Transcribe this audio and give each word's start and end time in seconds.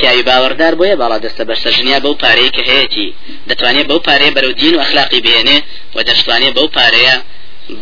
پیاوی 0.00 0.22
باوەڕدار 0.28 0.74
بۆیە 0.80 0.96
باڵا 1.00 1.18
دەستە 1.24 1.42
بەرسە 1.48 1.70
ژنیا 1.76 1.98
بەو 2.04 2.14
پارەیە 2.22 2.50
کە 2.56 2.62
هەیەی 2.70 3.08
دەتوانێت 3.48 3.86
بەو 3.90 4.00
پارەیە 4.06 4.32
بەرەو 4.36 4.52
دین 4.60 4.74
و 4.74 4.80
ئەخلاقی 4.82 5.20
بێنێ 5.26 5.58
و 5.96 5.98
دەشتوانێت 6.08 6.52
بەو 6.58 6.68
پارەیە 6.76 7.16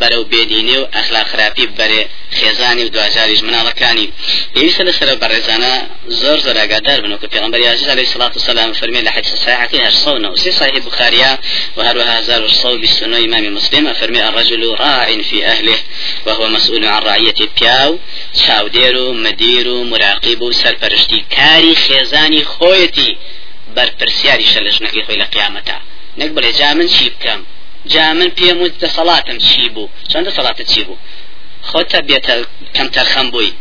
بەرەو 0.00 0.24
بێدینی 0.32 0.76
و 0.78 0.84
ئەخلا 0.94 1.22
خراپی 1.30 1.66
بەرێ 1.78 2.02
خێزانی 2.38 2.84
و 2.84 2.88
دوجاریش 2.88 3.40
مناڵەکانی 3.46 4.06
پێویستە 4.54 4.82
لەسەر 4.88 5.08
بەڕێزانە 5.22 5.74
زۆر 6.20 6.38
زۆر 6.44 6.56
ئاگادار 6.62 7.00
بن 7.00 7.12
وکە 7.14 7.28
پێغمبەر 7.34 7.60
عزیز 7.74 7.88
علیه 7.94 8.06
الصلاة 8.08 8.32
والسلام 8.36 8.72
فەرمی 8.80 9.02
لە 9.06 9.10
حدیث 9.16 9.32
صحیحەکەی 9.44 9.80
هەر 9.86 9.94
سەو 10.04 10.16
نە 10.22 10.28
وسی 10.32 10.50
صحیح 10.60 10.80
بخاریا 10.86 11.38
وهروها 11.76 12.18
هزار 12.18 12.44
وصو 12.44 12.78
بسنة 12.78 13.18
إمام 13.26 13.44
مسلم 13.58 13.92
فرمي 13.92 14.20
الرجل 14.28 14.62
راع 14.74 15.22
في 15.22 15.46
أهله 15.46 15.78
وهو 16.26 16.48
مسؤول 16.48 16.86
عن 16.86 17.02
رعية 17.02 17.40
بياو 17.60 17.98
شاوديرو 18.46 19.12
مديرو 19.12 19.84
مراقب 19.84 20.52
سرپرشتي 20.52 21.24
كاري 21.30 21.74
خيزاني 21.74 22.44
خويتي 22.44 23.16
برپرسياري 23.76 24.44
شلجنكي 24.44 25.02
خوي 25.02 25.16
لقيامتا 25.16 25.80
نقبل 26.18 26.52
جامن 26.52 26.88
شيب 26.88 27.12
كام 27.22 27.28
جا 27.30 27.36
من 27.36 27.57
پێم 28.38 28.56
وت 28.62 28.74
دەسەڵاتم 28.84 29.38
چی 29.46 29.68
بوو؟ 29.74 29.88
چەندە 30.10 30.30
سەڵاتت 30.36 30.66
چی 30.72 30.82
بوو؟ 30.84 30.96
خۆتە 31.70 31.98
بێتە 32.08 32.34
کەم 32.76 32.88
تەرخەم 32.96 33.26
بووی. 33.32 33.52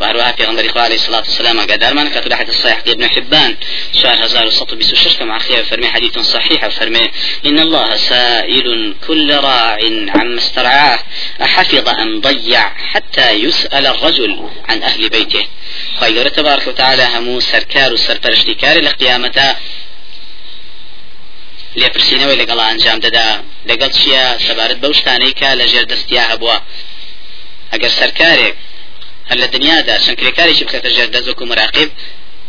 وهروها 0.00 0.32
پیغمبر 0.32 0.68
خدا 0.68 0.80
عليه 0.80 0.94
الصلاة 0.94 1.24
والسلام 1.28 1.60
قدر 1.60 1.94
من 1.94 2.08
كتب 2.08 2.32
حديث 2.32 2.56
الصحيح 2.56 2.78
ابن 2.86 3.08
حبان 3.08 3.56
شهر 4.02 4.24
هزار 4.24 4.46
وسط 4.46 4.74
بسوشش 4.74 5.16
كما 5.16 5.36
أخيه 5.36 5.62
فرمي 5.62 5.88
حديث 5.88 6.18
صحيح 6.18 6.68
فرمي 6.68 7.10
إن 7.46 7.58
الله 7.58 7.96
سائل 7.96 8.94
كل 9.06 9.34
راع 9.34 9.78
عما 10.08 10.38
استرعاه 10.38 10.98
أحفظ 11.42 11.88
أم 11.88 12.20
ضيع 12.20 12.68
حتى 12.92 13.30
يسأل 13.30 13.86
الرجل 13.86 14.50
عن 14.68 14.82
أهل 14.82 15.08
بيته. 15.08 15.46
خير 16.00 16.28
تبارك 16.28 16.66
وتعالى 16.66 17.04
همو 17.14 17.40
سركار 17.40 17.92
وسرپرشتكار 17.92 18.80
لقيامته 18.80 19.54
لێپرسینەوەی 21.80 22.38
لەگەڵ 22.42 22.58
ئەنجام 22.66 22.98
دەدا. 23.06 23.28
لەگەڵ 23.70 23.90
چییە؟ 23.98 24.24
سەبارەت 24.46 24.78
بەو 24.82 24.92
شتانەی 24.98 25.34
کە 25.40 25.50
لە 25.60 25.64
ژێر 25.72 25.86
دەستیا 25.92 26.24
هەبووە. 26.30 26.56
ئەگەر 27.72 27.92
سەرکارێک 27.98 28.54
هەر 29.28 29.38
لە 29.42 29.46
دنیادا 29.54 29.94
شنکرێکارێکی 30.06 30.64
بکەتە 30.66 30.90
ژێر 30.96 31.08
دەست 31.14 31.28
و 31.40 31.46
مراقب 31.50 31.90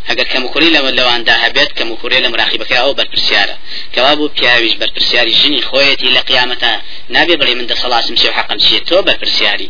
ئەگەر 0.08 0.26
کەمکوری 0.32 0.70
لەوە 0.76 0.90
لەواندا 0.98 1.34
هەبێت 1.44 1.70
کەمکوری 1.78 2.22
لە 2.24 2.28
مراقبەکە 2.32 2.76
ئەو 2.82 2.92
بەرپرسیارە. 2.98 3.56
کەوا 3.94 4.12
بوو 4.18 4.34
پیاویش 4.36 4.74
بەرپرسیاری 4.80 5.32
ژنی 5.40 5.62
خۆیەتی 5.68 6.14
لە 6.16 6.22
قیامەتە 6.28 6.72
نابێ 7.14 7.34
بڵێ 7.40 7.54
من 7.58 7.66
دەسەڵاسم 7.72 8.14
چێ 8.20 8.28
حەقم 8.36 8.58
چیە 8.64 8.80
تۆ 8.88 8.96
بەرپرسیاری 9.06 9.68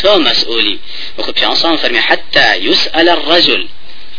تۆ 0.00 0.10
مەسئولی. 0.26 0.76
وەکو 1.16 1.32
پیانسان 1.38 1.74
فەرمی 1.82 2.02
حتى 2.08 2.46
يسأل 2.68 3.08
الرجل. 3.16 3.62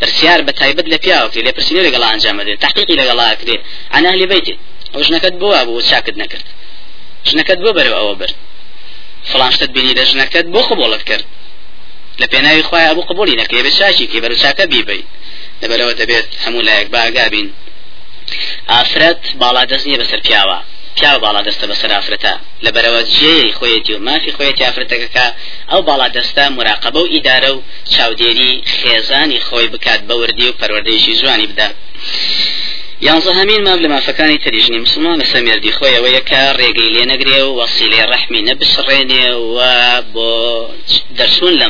لە 0.01 0.97
پیاوەکە 1.03 1.39
لێ 1.45 1.51
پرسیاری 1.57 1.87
لەگەڵ 1.87 2.03
ئەنجام 2.09 2.37
دێت 2.47 2.59
تحقیقی 2.65 2.95
لەگەڵا 3.01 3.25
کرێ 3.39 3.57
عن 3.95 4.05
أهل 4.11 4.21
بيته 4.31 4.55
ئەو 4.93 5.01
ژنەکەت 5.07 5.35
بۆ 5.41 5.47
بوو 5.67 5.81
چاکت 5.89 6.15
نەکرد. 6.21 6.47
ژنەکەت 7.29 7.59
بۆ 7.63 7.69
بەرەوە 7.77 7.97
ئەوە 7.99 8.15
برد. 8.21 8.35
فلانشتت 9.31 9.69
بینی 9.75 9.93
لە 9.99 10.03
ژنەکەت 10.09 10.45
بۆ 10.53 10.61
قبولت 10.69 11.03
کرد. 11.09 11.25
لە 12.21 12.25
پێناوی 12.31 12.63
خخوای 12.67 12.87
ئەبوو 12.89 13.07
قبولی 13.09 13.39
نەکرێ 13.41 13.61
بە 13.65 13.71
چاکی 13.79 14.05
کە 14.11 14.17
بەرە 14.23 14.35
چاکە 14.43 14.65
بیبی 14.73 15.03
لەبەرەوە 15.61 15.93
دەبێت 16.01 16.27
هەموو 16.43 16.65
لایەک 16.67 16.87
باگابین. 16.95 17.47
ئافرەت 18.71 19.21
باڵا 19.41 19.63
دەست 19.71 19.85
نییە 19.87 19.99
بەسەر 20.01 20.19
پیاوە. 20.27 20.59
پیاوە 20.97 21.19
باڵا 21.25 21.41
دەستە 21.47 21.65
بەسەر 21.71 21.91
ئافرەتە. 21.95 22.33
لەبەرەوە 22.65 23.01
جێری 23.17 23.51
خۆیەتی 23.57 23.93
و 23.95 23.99
مافی 24.07 24.31
خۆیەتی 24.37 24.65
ئافرەتەکەکە 24.67 25.25
ئەو 25.71 25.81
باڵا 25.87 26.07
دەستە 26.17 26.43
مراقبە 26.57 26.99
و 27.03 27.11
ئیدارە 27.13 27.51
و 27.55 27.63
چاودێری 27.93 28.51
خێزانی 28.77 29.39
خۆی 29.47 29.67
بکات 29.73 30.01
بە 30.07 30.15
وردی 30.21 30.47
و 30.49 30.57
پەروەردەیشی 30.59 31.13
جوانی 31.19 31.47
بدات. 31.51 31.75
یانزە 33.07 33.31
هەمین 33.39 33.61
ماب 33.67 33.79
لە 33.83 33.89
مافەکانی 33.93 34.37
تریژنی 34.45 34.79
مسلمان 34.85 35.15
لە 35.21 35.25
سەمێردی 35.33 35.75
خۆیەوە 35.77 36.09
یەکە 36.17 36.41
ڕێگەی 36.59 36.93
لێ 36.95 37.03
نەگرێ 37.11 37.39
و 37.43 37.57
وەسیلێ 37.59 38.01
ڕەحمی 38.11 38.45
نەبسڕێنێ 38.47 39.27
و 39.53 39.57
بۆ 40.13 40.29
دەرچوون 41.17 41.53
لە 41.61 41.67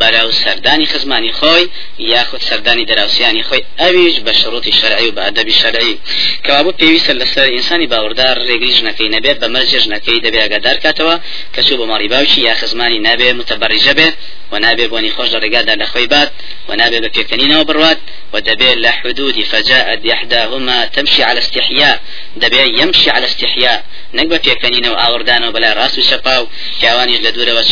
بەرەو 0.00 0.30
سەردانی 0.42 0.86
خزمانی 0.92 1.32
خۆی 1.38 1.64
یاخود 1.98 2.42
سەردانی 2.48 2.84
دەراوسیانی 2.90 3.42
خۆی 3.48 3.62
ئەویش 3.80 4.16
بە 4.26 4.32
شڕوتی 4.40 4.72
شەرعی 4.80 5.08
و 5.08 5.14
بە 5.16 5.22
ئەدەبی 5.26 5.54
شەرعی. 5.60 5.98
کەوابوو 6.44 6.78
پێویستە 6.80 7.12
لەسەر 7.20 7.48
ئینسانی 7.54 7.90
باوەڕدار 7.92 8.36
ڕێگری 8.48 8.76
ژنەکەی 8.78 9.12
نەبێت 9.16 9.36
بە 9.42 9.48
مەرجێ 9.54 9.78
ژنەکەی 9.84 10.22
دەبێ 10.26 10.38
ئەگادار 10.44 10.76
کاتەوە 10.84 11.16
کە 11.54 11.60
چوو 11.66 11.78
بە 11.80 11.86
ماڵی 11.90 12.08
باوکی 12.14 12.40
یا 12.48 12.54
خزمانی 12.60 12.98
نابێ 13.06 13.28
متبەڕیجە 13.38 13.94
بێت 13.98 14.14
ونابي 14.52 14.86
بوني 14.86 15.10
خوش 15.10 15.28
درجات 15.28 15.68
لخويبات 15.68 16.30
ونابي 16.68 17.00
بكيكنين 17.00 17.56
وبروات 17.56 17.98
ودبي 18.32 18.74
لحدود 18.74 19.42
فجاءت 19.42 20.06
إحداهما 20.06 20.84
تمشي 20.84 21.22
على 21.22 21.38
استحياء 21.38 22.00
دبي 22.36 22.80
يمشي 22.80 23.10
على 23.10 23.26
استحياء 23.26 23.84
نەک 24.16 24.26
بە 24.32 24.38
پێکەنینە 24.46 24.88
و 24.90 24.96
ئاوردانەوە 25.02 25.54
بەلا 25.56 25.70
ڕاست 25.78 25.98
و 25.98 26.02
شەپا 26.10 26.36
و 26.42 26.48
پیاوانیش 26.80 27.20
لە 27.26 27.30
دوورەوە 27.34 27.62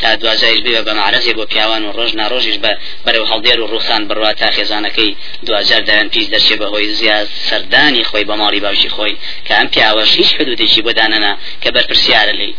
تا 0.00 0.16
دوازایش 0.22 0.60
بێ 0.64 0.82
بە 0.86 0.92
معرەزێ 0.98 1.32
بۆ 1.38 1.44
پیاوان 1.52 1.82
و 1.84 1.92
ڕۆژ 1.98 2.10
ناڕۆژیش 2.20 2.58
بە 2.64 2.72
بەرەو 3.04 3.24
هەڵدێر 3.30 3.58
و 3.60 3.66
ڕوخان 3.72 4.02
بڕوا 4.08 4.32
تا 4.40 4.48
خێزانەکەی 4.56 5.10
دوجار 5.46 5.82
دایان 5.88 6.08
پیس 6.14 6.26
دەچێ 6.34 6.54
بەهۆی 6.60 6.88
زیاد 6.98 7.28
سەردانی 7.48 8.04
خۆی 8.10 8.24
بە 8.28 8.34
ماڵی 8.40 8.60
باوشی 8.64 8.90
خۆی 8.96 9.14
کە 9.46 9.52
ئەم 9.58 9.68
پیاوەش 9.74 10.10
هیچ 10.20 10.30
حدودێکی 10.38 10.82
بۆ 10.86 10.92
دانەنا 10.98 11.32
کە 11.62 11.68
بەرپرسیارە 11.74 12.34
لی 12.40 12.52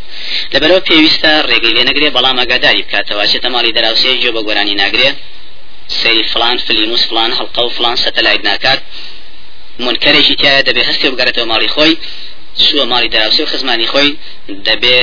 لەبەرەوە 0.53 0.81
پێویستە 0.87 1.31
ڕێگەی 1.49 1.73
لێ 1.77 1.83
نەگرێ 1.89 2.09
بەڵام 2.15 2.37
ئەگاداری 2.41 2.83
بکاتەوە 2.87 3.25
چێتە 3.31 3.49
ماڵی 3.55 3.75
دەراوسێ 3.77 4.11
جێ 4.21 4.31
بە 4.35 4.41
گۆرانی 4.47 4.75
ناگرێ. 4.83 5.09
سەیری 5.99 6.23
فلان 6.33 6.57
فلیموس 6.65 7.03
فلان 7.09 7.31
هەڵقە 7.39 7.61
و 7.65 7.69
فلان 7.77 7.95
سەتەلایت 8.03 8.43
ناکات. 8.49 8.79
منکرێکی 9.85 10.35
تایە 10.41 10.61
دەبێ 10.69 10.83
هەستی 10.89 11.07
بگەرێتەوە 11.13 11.47
ماڵی 11.51 11.69
خۆی 11.75 11.93
سووە 12.65 12.85
ماڵی 12.91 13.09
دەراوسی 13.13 13.41
و 13.43 13.45
خزمانی 13.51 13.87
خۆی 13.93 14.09
دەبێ 14.67 14.97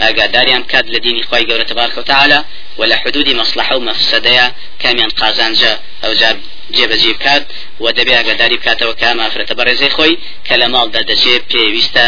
ئاگاداریان 0.00 0.62
کات 0.72 0.86
لە 0.94 0.98
دینی 1.04 1.22
خۆی 1.28 1.46
گەورە 1.48 1.64
تبارکە 1.70 1.98
وتعالى 1.98 2.40
ولا 2.78 2.96
حدودی 3.02 3.34
مصلحة 3.34 3.76
و 3.76 3.86
مەفسەدەیە 3.88 4.46
کامیان 4.82 5.10
قازانجە 5.20 5.72
ئەو 6.02 6.12
جار 6.20 6.36
جێبەجێ 6.76 7.12
بکات 7.16 7.42
و 7.82 7.86
دەبێ 7.98 8.12
ئاگاداری 8.18 8.56
بکاتەوە 8.60 8.94
کام 9.02 9.18
ئافرەتە 9.24 9.54
بەڕێزەی 9.58 9.92
خۆی 9.96 10.14
کە 10.46 10.54
لە 10.60 10.66
ماڵدا 10.74 11.00
دەچێت 11.10 11.42
پێویستە 11.50 12.06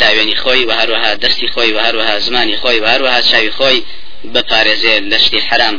داوێنی 0.00 0.36
خۆی 0.42 0.62
و 0.68 0.72
هەروەها 0.80 1.12
دەستی 1.22 1.48
خۆی 1.54 1.72
و 1.76 1.78
هەروەها 1.86 2.16
زمانی 2.26 2.56
خۆی 2.62 2.78
و 2.82 2.86
هەروەها 2.92 3.20
چاوی 3.30 3.52
خۆی 3.58 3.78
بپارێزێ 4.34 4.94
لە 5.10 5.18
شتی 5.24 5.40
حرام. 5.48 5.76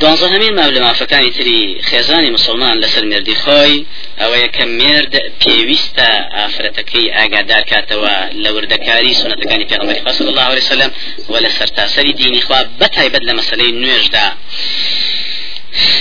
دوانزە 0.00 0.26
هەمین 0.34 0.54
ماو 0.58 0.70
لە 0.76 0.80
مافەکانی 0.86 1.30
تری 1.36 1.80
خێزانی 1.88 2.30
مسلمان 2.36 2.76
لەسەر 2.82 3.04
مردی 3.12 3.36
خۆی 3.42 3.74
ئەوەیە 4.20 4.48
کە 4.56 4.64
مرد 4.80 5.12
پێویستە 5.42 6.10
ئافرەتەکەی 6.36 7.06
ئاگادار 7.16 7.62
کاتەوە 7.70 8.16
لە 8.42 8.50
وردەکاری 8.54 9.18
سنەتەکانی 9.20 9.66
پێغمبەری 9.70 10.00
خوا 10.02 10.12
صلی 10.18 10.30
الله 10.32 10.48
عليه 10.52 10.64
وسلم 10.66 10.90
و 11.30 11.34
لە 11.44 11.50
سەرتاسەری 11.58 12.12
دینی 12.20 12.42
خوا 12.46 12.60
بەتایبەت 12.80 13.22
لە 13.28 13.32
مەسلەی 13.38 13.72
نوێژدا. 13.82 14.26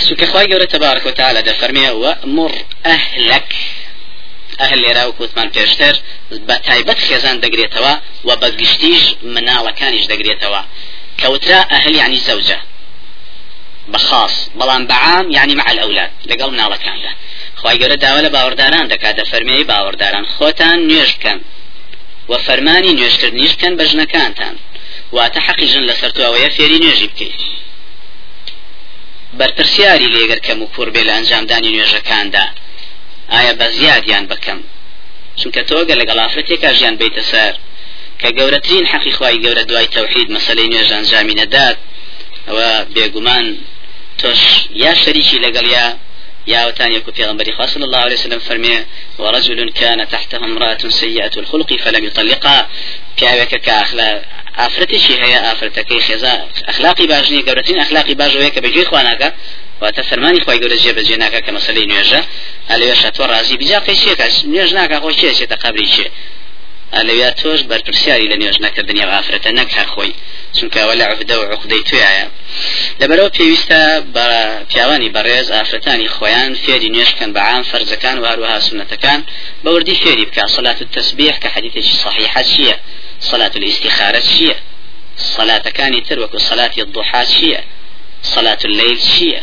چونکە 0.06 0.26
خوای 0.32 0.48
گەورە 0.52 0.68
تبارك 0.76 1.04
وتعالى 1.06 1.42
دەفەرمێ 1.50 1.88
وأمر 2.04 2.52
أهلك 2.96 3.52
ئەهل 4.60 4.80
لێرا 4.84 5.04
و 5.08 5.12
کوتمان 5.20 5.50
پێشتر 5.56 5.96
بە 6.48 6.56
تایبەت 6.68 7.00
خێزان 7.08 7.38
دەگرێتەوە 7.44 7.94
و 8.28 8.30
بە 8.42 8.50
گشتیش 8.60 9.04
مناڵەکانیش 9.34 10.06
دەگرێتەوە. 10.12 10.62
کەوترا 11.22 11.62
ئەهل 11.72 11.94
یعنی 12.02 12.20
زەوجە. 12.28 12.60
بخاص 13.94 14.50
بەڵام 14.60 14.84
بەعام 14.92 15.32
يعني 15.32 15.56
مع 15.56 15.68
الأولاد 15.72 16.12
لەگەڵ 16.30 16.50
مناڵەکاندا 16.54 17.12
خی 17.62 17.78
گەورە 17.82 17.98
داوا 18.04 18.22
لە 18.26 18.30
باوەڕداران 18.36 18.86
دەکات 18.94 19.16
دە 19.20 19.24
فەرمیی 19.32 19.66
باوەڕداران. 19.72 20.26
خۆتان 20.36 20.80
نوێژ 20.90 21.12
بکەن. 21.18 21.40
و 22.30 22.34
فەرمانی 22.46 22.92
نوێژکردنیش 22.98 23.54
بکەن 23.56 23.74
بە 23.80 23.84
ژنەکانتان. 23.92 24.56
واتە 25.16 25.40
حەقی 25.48 25.68
ژن 25.72 25.84
لەسەر 25.90 26.12
توەوەیە 26.18 26.50
فێری 26.56 26.80
نوێژی 26.84 27.08
بکەیت. 27.12 27.42
بەرپرسیاری 29.40 30.12
لێگەر 30.16 30.40
کەم 30.46 30.60
و 30.62 30.68
کوور 30.74 30.90
بێ 30.94 31.02
لە 31.08 31.14
ئەنجامدانی 31.18 31.74
نوێژەکاندا. 31.76 32.46
ئایا 33.34 33.54
بە 33.60 33.68
زیادیان 33.78 34.26
بکەم؟ 34.32 34.60
چونکە 35.40 35.62
تۆگە 35.70 35.96
لەگەڵ 36.02 36.18
ئافرەتێکا 36.24 36.70
ژیان 36.78 36.96
بیتە 37.02 37.24
سەر. 37.32 37.54
کە 38.22 38.30
گەورەترین 38.38 38.86
حەقی 38.92 39.14
خی 39.18 39.38
گەورە 39.44 39.64
دوای 39.70 39.88
تەوحید 39.96 40.28
مەسلەی 40.36 40.68
نوێژ 40.72 40.90
ئەنجامی 40.96 41.36
نەدات 41.42 41.78
ئەوە 42.48 42.70
بێگومان 42.96 43.48
توش 44.18 44.42
يا 44.76 44.94
شريكي 44.94 45.40
لقليا 45.40 45.98
يا 46.48 46.66
وتاني 46.66 46.96
يكون 46.96 47.14
في 47.14 47.24
غنبري 47.26 47.68
صلى 47.68 47.86
الله 47.86 47.98
عليه 47.98 48.14
وسلم 48.14 48.40
فرمي 48.40 48.86
ورجل 49.20 49.70
كان 49.72 50.08
تحته 50.08 50.38
امرأة 50.38 50.78
سيئة 50.90 51.32
الخلق 51.38 51.74
فلم 51.74 52.04
يطلقها 52.06 52.68
پیاوێکە 53.18 53.58
كأخلاق 53.66 54.22
ئافرەتێکی 54.58 55.14
هەیە 55.24 55.40
ئافرەتەکەی 55.46 56.02
خێزا 56.08 56.34
ئەخلاقی 56.68 57.08
باشنی 57.14 57.46
گەورەترین 57.48 57.80
ئەخلاقی 57.84 58.16
باشەوەیە 58.22 58.52
کە 58.56 58.60
بەگوێی 58.66 58.90
خواناکە 58.90 59.30
واتە 59.82 60.02
فەرمانی 60.10 60.42
خۆی 60.46 60.60
گەورە 60.62 60.78
جێبەجێ 60.84 61.18
ناکە 61.24 61.40
کە 61.46 61.52
مەسلەی 61.58 61.88
نوێژە. 61.92 62.22
ئەلێ 62.70 62.88
شەتوە 63.02 63.26
ڕازی. 63.32 63.58
بجا 63.62 63.80
قەیسێکە 63.88 64.28
نوێژ 64.52 64.72
ناکە 64.80 64.98
خۆ 65.04 65.10
چێ 65.20 65.30
چێتە 65.38 65.58
لەویا 67.08 67.32
تۆش 67.42 67.60
بەرپرسیاری 67.70 68.30
لە 68.32 68.38
نوێژ 68.42 68.58
نەکردنی 68.66 69.06
غافرەتە 69.12 69.52
نەک 69.60 69.70
هەر 69.78 69.88
خۆی. 69.94 70.14
چونکەوە 70.58 70.94
لە 71.00 71.06
عهدە 71.12 71.36
و 71.40 71.44
عقدەی 71.54 71.84
توایە 71.90 72.26
لەبەرەوە 73.02 73.30
پێویستە 73.38 73.82
بە 74.16 74.28
پیاوانی 74.70 75.14
بەڕێز 75.16 75.48
ئافرەتانی 75.56 76.08
خۆیان 76.16 76.52
فێری 76.64 76.90
نوێشکەن 76.94 77.30
بە 77.36 77.42
عام 77.48 77.64
فەرزەکان 77.72 78.18
و 78.20 78.26
هەروەها 78.32 78.60
سنەتەکان 78.68 79.20
بەوردی 79.64 79.96
فێری 80.02 80.26
بکە. 80.30 80.44
صلاة 80.58 80.80
التسبيح 80.86 81.36
کە 81.42 81.50
حەدیثێکی 81.56 81.94
صحیحە 82.04 82.42
چییە؟ 82.52 82.76
صلاة 83.30 83.54
الاستخارة 83.60 84.22
چییە؟ 84.32 84.56
صلاتەکانی 85.36 86.02
تر 86.08 86.18
وەکو 86.24 86.38
صلاتی 86.50 86.82
الضحى 86.86 87.24
چییە؟ 87.34 87.62
صلاة 88.34 88.62
الليل 88.70 89.00
چییە؟ 89.12 89.42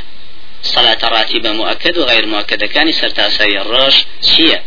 صلاة 0.65 0.99
راتبة 1.03 1.53
مؤكد 1.53 1.99
وغير 1.99 2.27
مؤكد 2.27 2.65
كان 2.65 2.93
سرتاسري 2.93 3.61
الروش 3.61 3.95
شيء 4.37 4.61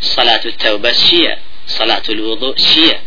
صلاة 0.00 0.40
التوبة 0.46 0.92
شيء 0.92 1.36
صلاة 1.78 2.06
الوضوء 2.08 2.56
شيء. 2.58 2.98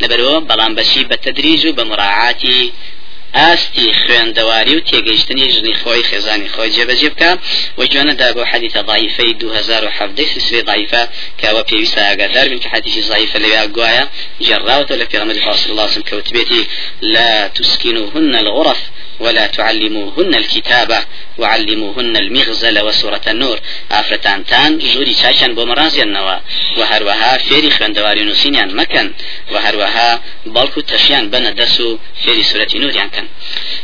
لبرو 0.00 0.40
بلان 0.40 0.74
بشي 0.74 1.04
بالتدريج 1.04 1.62
بمراعاة 1.68 2.44
ئاستی 3.34 3.92
خوێندەواری 4.00 4.74
و 4.76 4.84
تێگەیشتنی 4.90 5.46
ژنی 5.54 5.74
خۆی 5.80 6.02
خێزانی 6.10 6.48
خۆی 6.54 6.70
جێبەجێ 6.76 7.10
بکە 7.14 7.30
و 7.78 7.80
جوانەدا 7.92 8.28
بۆ 8.36 8.42
حەدیثە 8.50 8.80
ضعیفەی 8.90 9.34
2007 9.34 10.24
سلسلة 10.34 10.62
ضعیفە 10.70 11.02
کەوە 11.40 11.62
پێویستە 11.68 12.00
ئاگادار 12.08 12.48
بن 12.48 12.58
کە 12.62 12.68
حەدیثی 12.74 13.02
ضعیفە 13.10 13.38
لەوێ 13.44 13.62
گوایە 13.76 14.04
جێڕاوەتە 14.46 14.94
لە 15.00 15.06
پێغەمبەری 15.10 15.40
صلی 15.60 15.70
الله 15.72 15.84
وسلم 15.84 16.08
کەوتبێتی 16.10 16.62
لا 17.02 17.48
تسكنوهن 17.48 18.34
الغرف 18.34 18.80
ولا 19.20 19.46
تعلموهن 19.46 20.34
الكتابة 20.34 20.98
وعلموهن 21.38 22.16
المغزل 22.16 22.80
وسورة 22.84 23.20
النور. 23.26 23.58
آفرتان 23.92 24.44
تان 24.44 24.78
جوري 24.78 25.14
چاچان 25.14 25.54
بو 25.54 25.64
مرازيان 25.64 26.16
وهروها 26.76 27.38
فيري 27.38 27.70
خوندواري 27.70 28.22
نوسينيان 28.22 28.76
مكان 28.76 29.12
وهروها 29.52 30.20
بلكو 30.46 30.80
تشيان 30.80 31.30
بنا 31.30 31.50
دسو 31.50 31.98
فيري 32.24 32.42
سورة 32.42 32.68
نور 32.74 32.90
يعني 32.96 33.10
كان 33.10 33.26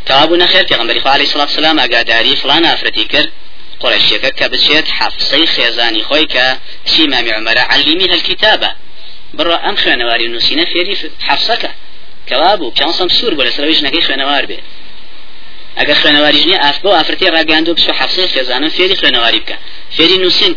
كابو 0.06 0.36
نخير 0.36 0.64
پیغمبر 0.66 1.08
عليه 1.08 1.24
الصلاة 1.24 1.42
والسلام 1.42 1.80
اگاداري 1.80 2.36
فلان 2.36 2.64
آفرتي 2.64 3.04
كر 3.04 3.30
قريشيك 3.80 4.26
كبچيت 4.26 4.88
حفصي 4.88 5.46
خيزاني 5.46 6.02
خويك 6.02 6.40
شي 6.86 7.06
مامي 7.06 7.32
عمر 7.32 7.58
علميها 7.58 8.14
الكتابة 8.14 8.70
برا 9.34 9.68
ام 9.68 9.76
خوانواري 9.76 10.26
نوسينا 10.26 10.64
فيري 10.64 10.96
حفصك 11.20 11.70
كوابو 12.28 12.70
كان 12.70 12.92
بولا 13.22 13.50
سرويش 13.50 13.82
نكي 13.82 14.02
خوانوار 14.02 14.46
بي 14.46 14.58
ئەگەر 15.78 15.96
خوێنەواریش 16.02 16.44
نیە 16.50 16.58
ئاف 16.64 16.76
بۆ 16.84 16.90
ئافرەتی 16.98 17.32
ڕاگەاندو 17.36 17.76
بچ 17.76 17.86
حەفسەی 18.00 18.28
خێزانم 18.34 18.70
فێری 18.76 18.96
خوێنەواری 19.00 19.40
بکە 19.44 19.56
فێری 19.96 20.18
نووسین 20.22 20.54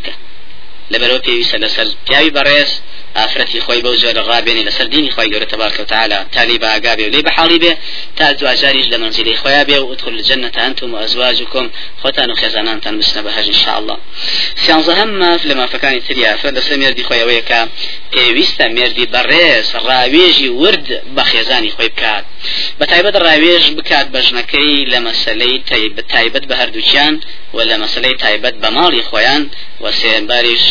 لەبەرەوە 0.94 1.20
پێویستە 1.26 1.58
لەسەر 1.64 1.88
پیاوی 2.06 2.32
بەڕێز 2.38 2.72
ئافرەتی 3.16 3.60
خۆی 3.66 3.82
بەو 3.86 3.96
جۆرە 4.02 4.22
ڕابێنی 4.30 4.64
لەسەر 4.68 4.88
دینی 4.94 5.12
خۆی 5.16 5.30
گەورە 5.32 5.48
تبارك 5.54 5.80
وتعالى 5.80 6.20
تالی 6.32 6.58
باگا 6.58 6.94
بێ 6.98 7.06
و 7.08 7.12
لێ 7.16 7.22
بەحاڵی 7.28 7.60
بێ 7.64 7.74
تا 8.18 8.34
دوجاریش 8.34 8.88
لە 8.94 8.98
منزلی 9.04 9.36
خۆیا 9.42 9.64
بێ 9.70 9.78
و 9.80 9.92
ادخل 9.92 10.14
الجنة 10.14 10.52
أنتم 10.68 10.94
وأزواجكم 10.94 11.70
خوتان 12.02 12.32
و 12.32 12.36
خێزانانتان 12.42 12.94
بچنە 13.00 13.22
بەهەژ 13.26 13.48
إن 13.54 13.60
شاء 13.64 13.78
الله 13.80 13.98
سیانزەهەم 14.64 15.10
ماف 15.22 15.42
لە 15.50 15.54
مافەکانی 15.60 16.02
تریە 16.08 16.32
فە 16.42 16.50
لەسەر 16.56 16.76
مێردی 16.82 17.04
خۆیەوەیە 17.10 17.44
کە 17.50 17.60
پێویستە 18.14 18.66
مێردی 18.76 19.06
بەڕێز 19.14 19.68
ڕاوێژی 19.88 20.50
ورد 20.62 20.88
بە 21.16 21.24
خێزانی 21.32 21.72
خۆی 21.76 21.90
بکات. 21.94 22.26
بە 22.80 22.86
تایبەت 22.92 23.16
ڕاوێژ 23.26 23.66
بکات 23.78 24.08
بەژنەکەی 24.16 24.74
لە 24.92 25.00
مەسلەی 25.08 25.56
تایبەت 26.14 26.46
بە 26.50 26.56
هەردووچیان 26.62 27.16
و 27.54 27.60
لە 27.70 27.76
مەسلەی 27.84 28.16
تایبەت 28.24 28.56
بە 28.62 28.70
ماڵی 28.78 29.04
خۆیان 29.10 29.44
و 29.84 29.86
سێباریش 29.92 30.66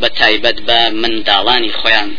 بە 0.00 0.08
تایبەت 0.20 0.58
بە 0.68 0.78
منداڵانی 1.02 1.72
خۆیان 1.80 2.10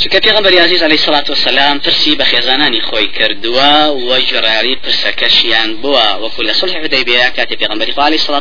چکە 0.00 0.18
پێغمبەر 0.26 0.52
عزیز 0.66 0.82
علیه 0.82 0.98
الصلاة 1.00 1.28
والسلام 1.28 1.78
پرسی 1.78 2.16
بە 2.20 2.24
خێزانانی 2.30 2.80
خۆی 2.88 3.08
کردووە 3.18 3.72
و 4.06 4.10
جڕاری 4.30 4.74
پرسەکەشیان 4.82 5.70
بووە. 5.82 6.08
وەکو 6.22 6.42
لە 6.48 6.52
صلح 6.60 6.74
حدەیبیە 6.84 7.36
کاتی 7.36 7.56
پێغمبەری 7.62 7.92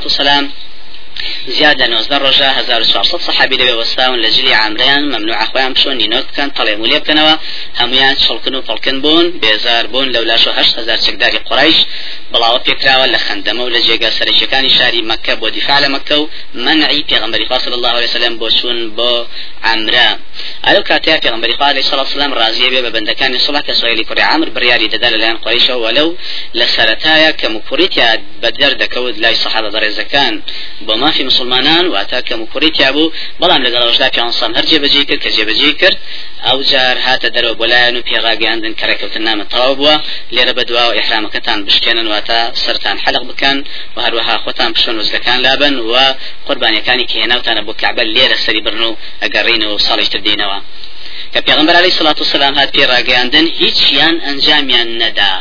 والسلام 0.07 0.51
زیاد 1.47 1.77
لە 1.81 1.87
19 1.87 2.19
ڕۆژە 2.25 2.49
1400 2.59 3.21
صحابی 3.27 3.57
لەوێ 3.57 3.75
وەستاون 3.81 4.19
لە 4.25 4.29
جلی 4.35 4.53
عامریان 4.53 5.03
ممنوع 5.13 5.45
خۆیان 5.45 5.73
بشۆن 5.75 5.95
نینۆت 6.01 6.25
بکەن 6.29 6.49
تەڵێ 6.57 6.73
مولێ 6.81 6.99
بکەنەوە. 7.03 7.33
هەمویان 7.79 8.15
چڵکن 8.23 8.53
و 8.55 8.61
پڵکن 8.67 8.97
بوون 9.03 9.25
بێزار 9.41 9.85
بوون 9.91 10.07
لەو 10.15 10.23
لاش 10.29 10.47
و 10.47 10.51
هەشت 10.57 10.73
هزار 10.79 10.97
چەکداری 11.05 11.39
قڕیش 11.49 11.77
بڵاوە 12.31 12.59
پێکراوە 12.65 13.07
لە 13.13 13.19
خەندەمە 13.25 13.61
و 13.65 13.69
لە 13.75 13.79
جێگا 13.87 14.09
سەرچەکانی 14.17 14.71
شاری 14.77 15.01
مەکە 15.11 15.33
بۆ 15.41 15.47
دیفاع 15.55 15.79
لە 15.85 15.89
مەکە 15.95 16.15
و 16.21 16.29
منعی 16.65 17.05
پێغمبەری 17.09 17.45
خوا 17.47 17.59
صلی 17.59 17.77
الله 17.79 17.93
عليه 17.97 18.09
وسلم 18.09 18.33
بۆ 18.41 18.47
چوون 18.57 18.79
بۆ 18.97 19.11
عامرا 19.63 20.09
ئەو 20.67 20.81
کاتەیە 20.89 21.17
پێغمبەری 21.23 21.53
خوا 21.57 21.67
علیه 21.71 21.83
الصلاة 21.85 22.05
والسلام 22.07 22.33
ڕازیە 22.39 22.69
بێ 22.73 22.79
بە 22.85 22.91
بەندەکانی 22.95 23.39
سڵح 23.45 23.61
کە 23.67 23.73
کوڕی 24.09 24.23
عامر 24.31 24.49
بڕیاری 24.55 24.87
دەدا 24.93 25.09
لەلایەن 25.13 25.37
قڕیشەوە 25.45 25.79
وەلەو 25.85 26.09
لە 26.59 26.65
سەرەتایە 26.75 27.31
کە 27.39 27.47
مکوڕیتیا 27.55 28.09
بەدەر 28.41 28.71
دەکەوت 28.83 29.15
لای 29.23 29.35
سەحابە 29.43 29.69
بۆ 30.87 30.93
مافی 31.01 31.23
مسلمانان 31.23 31.85
واتا 31.87 32.21
کە 32.27 32.33
مکوڕیتیا 32.41 32.89
بوو 32.95 33.11
بەڵام 33.41 33.61
لەگەڵەوەشدا 33.65 34.07
پیانسان 34.15 34.51
هەر 34.57 34.65
جێبەجێ 34.71 35.03
کرد 35.09 35.21
کە 35.23 35.29
جێبەجێ 35.35 35.71
کرد 35.81 35.97
ئەو 36.47 36.59
جار 36.71 36.97
هاتە 37.05 37.27
دەرەوە 37.35 37.55
بۆلایەن 37.61 37.95
و 37.97 38.05
پێڕاگەاندن 38.07 38.73
کەڕێکەوتن 38.79 39.23
نامە 39.27 39.45
تەواو 39.53 39.75
بووە 39.79 39.95
لێرە 40.35 40.53
بە 40.57 40.63
دواوە 40.69 40.93
ئحرامەکەتان 40.99 41.59
بشکێنن 41.67 42.07
واتە 42.13 42.39
سەرتان 42.63 42.97
حەلق 43.03 43.23
بکەن 43.29 43.57
و 43.95 43.97
هەروەها 44.05 44.35
خۆتان 44.43 44.71
پشۆن 44.75 44.95
وزەکان 45.01 45.39
لابن 45.45 45.75
و 45.91 45.93
قوربانیەکانی 46.47 47.05
کە 47.09 47.15
هێناوتانە 47.21 47.61
بۆ 47.67 47.73
کعبە 47.81 48.03
لێرە 48.15 48.37
سەری 48.45 48.61
برن 48.65 48.83
و 48.89 48.95
ئەگەڕینەوە 49.23 49.73
و 49.75 49.83
ساڵی 49.87 50.07
تر 50.13 50.21
دێنەوە 50.27 50.59
کە 51.33 51.39
پێغمبەر 51.47 51.75
علیه 51.79 51.91
الصلاة 51.93 52.17
والسلام 52.21 52.53
هات 52.59 52.69
پێڕاگەاندن 52.75 53.45
هیچیان 53.61 54.15
ئەنجامیان 54.25 54.89
نەدا. 55.01 55.33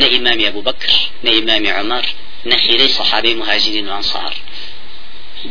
نە 0.00 0.06
ئیمامی 0.12 0.44
ئەبوو 0.48 0.66
بەکر 0.68 0.92
نە 1.24 1.30
ئیمامی 1.36 1.70
عمر 1.78 2.04
نەخیرەی 2.50 2.90
صحابەی 2.98 3.34
مهاجرین 3.40 3.86
و 3.88 3.92
ئەنصار. 3.96 4.34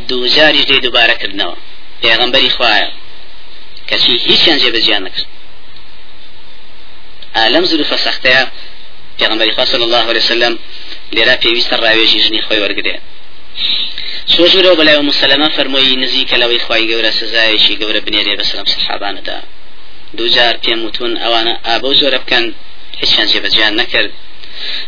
دوو 0.08 0.28
جاریش 0.36 0.64
دەی 0.70 0.80
دووبارەکردنەوە 0.84 1.56
پێغمبەری 2.02 2.50
خوایە 2.56 2.90
کەچی 3.88 4.14
هیچیان 4.28 4.58
جێبەجیان 4.62 5.02
نەکرد. 5.06 5.28
ئالەم 7.36 7.64
زروفە 7.70 7.96
سەختەیە 8.06 8.42
پێغمبەری 9.18 9.52
خوا 9.56 9.64
صلی 9.72 9.84
الله 9.88 10.04
عليه 10.10 10.22
وسلم 10.24 10.54
لێرا 11.14 11.36
پێویستە 11.42 11.76
ڕاوێژی 11.82 12.20
ژنی 12.24 12.42
خۆی 12.46 12.60
وەرگێ 12.62 12.96
سۆژورەوە 14.34 14.76
بەلای 14.80 15.00
مسلمە 15.10 15.48
فەرمۆی 15.56 15.96
نزیکە 16.02 16.36
لەوەی 16.42 16.60
خی 16.66 16.84
گەورە 16.90 17.10
سزایشی 17.20 17.78
گەورە 17.80 18.00
بنێرێ 18.06 18.34
بەسلام 18.40 18.66
سەحابانەدا 18.74 19.38
دووجار 20.16 20.54
پێم 20.64 20.80
وتون 20.86 21.12
ئەوانە 21.22 21.54
ئابە 21.66 21.90
زۆرە 22.00 22.18
بکەن 22.22 22.44
هیچیان 23.00 23.26
جێبەجیان 23.32 23.74
نەکرد 23.80 24.12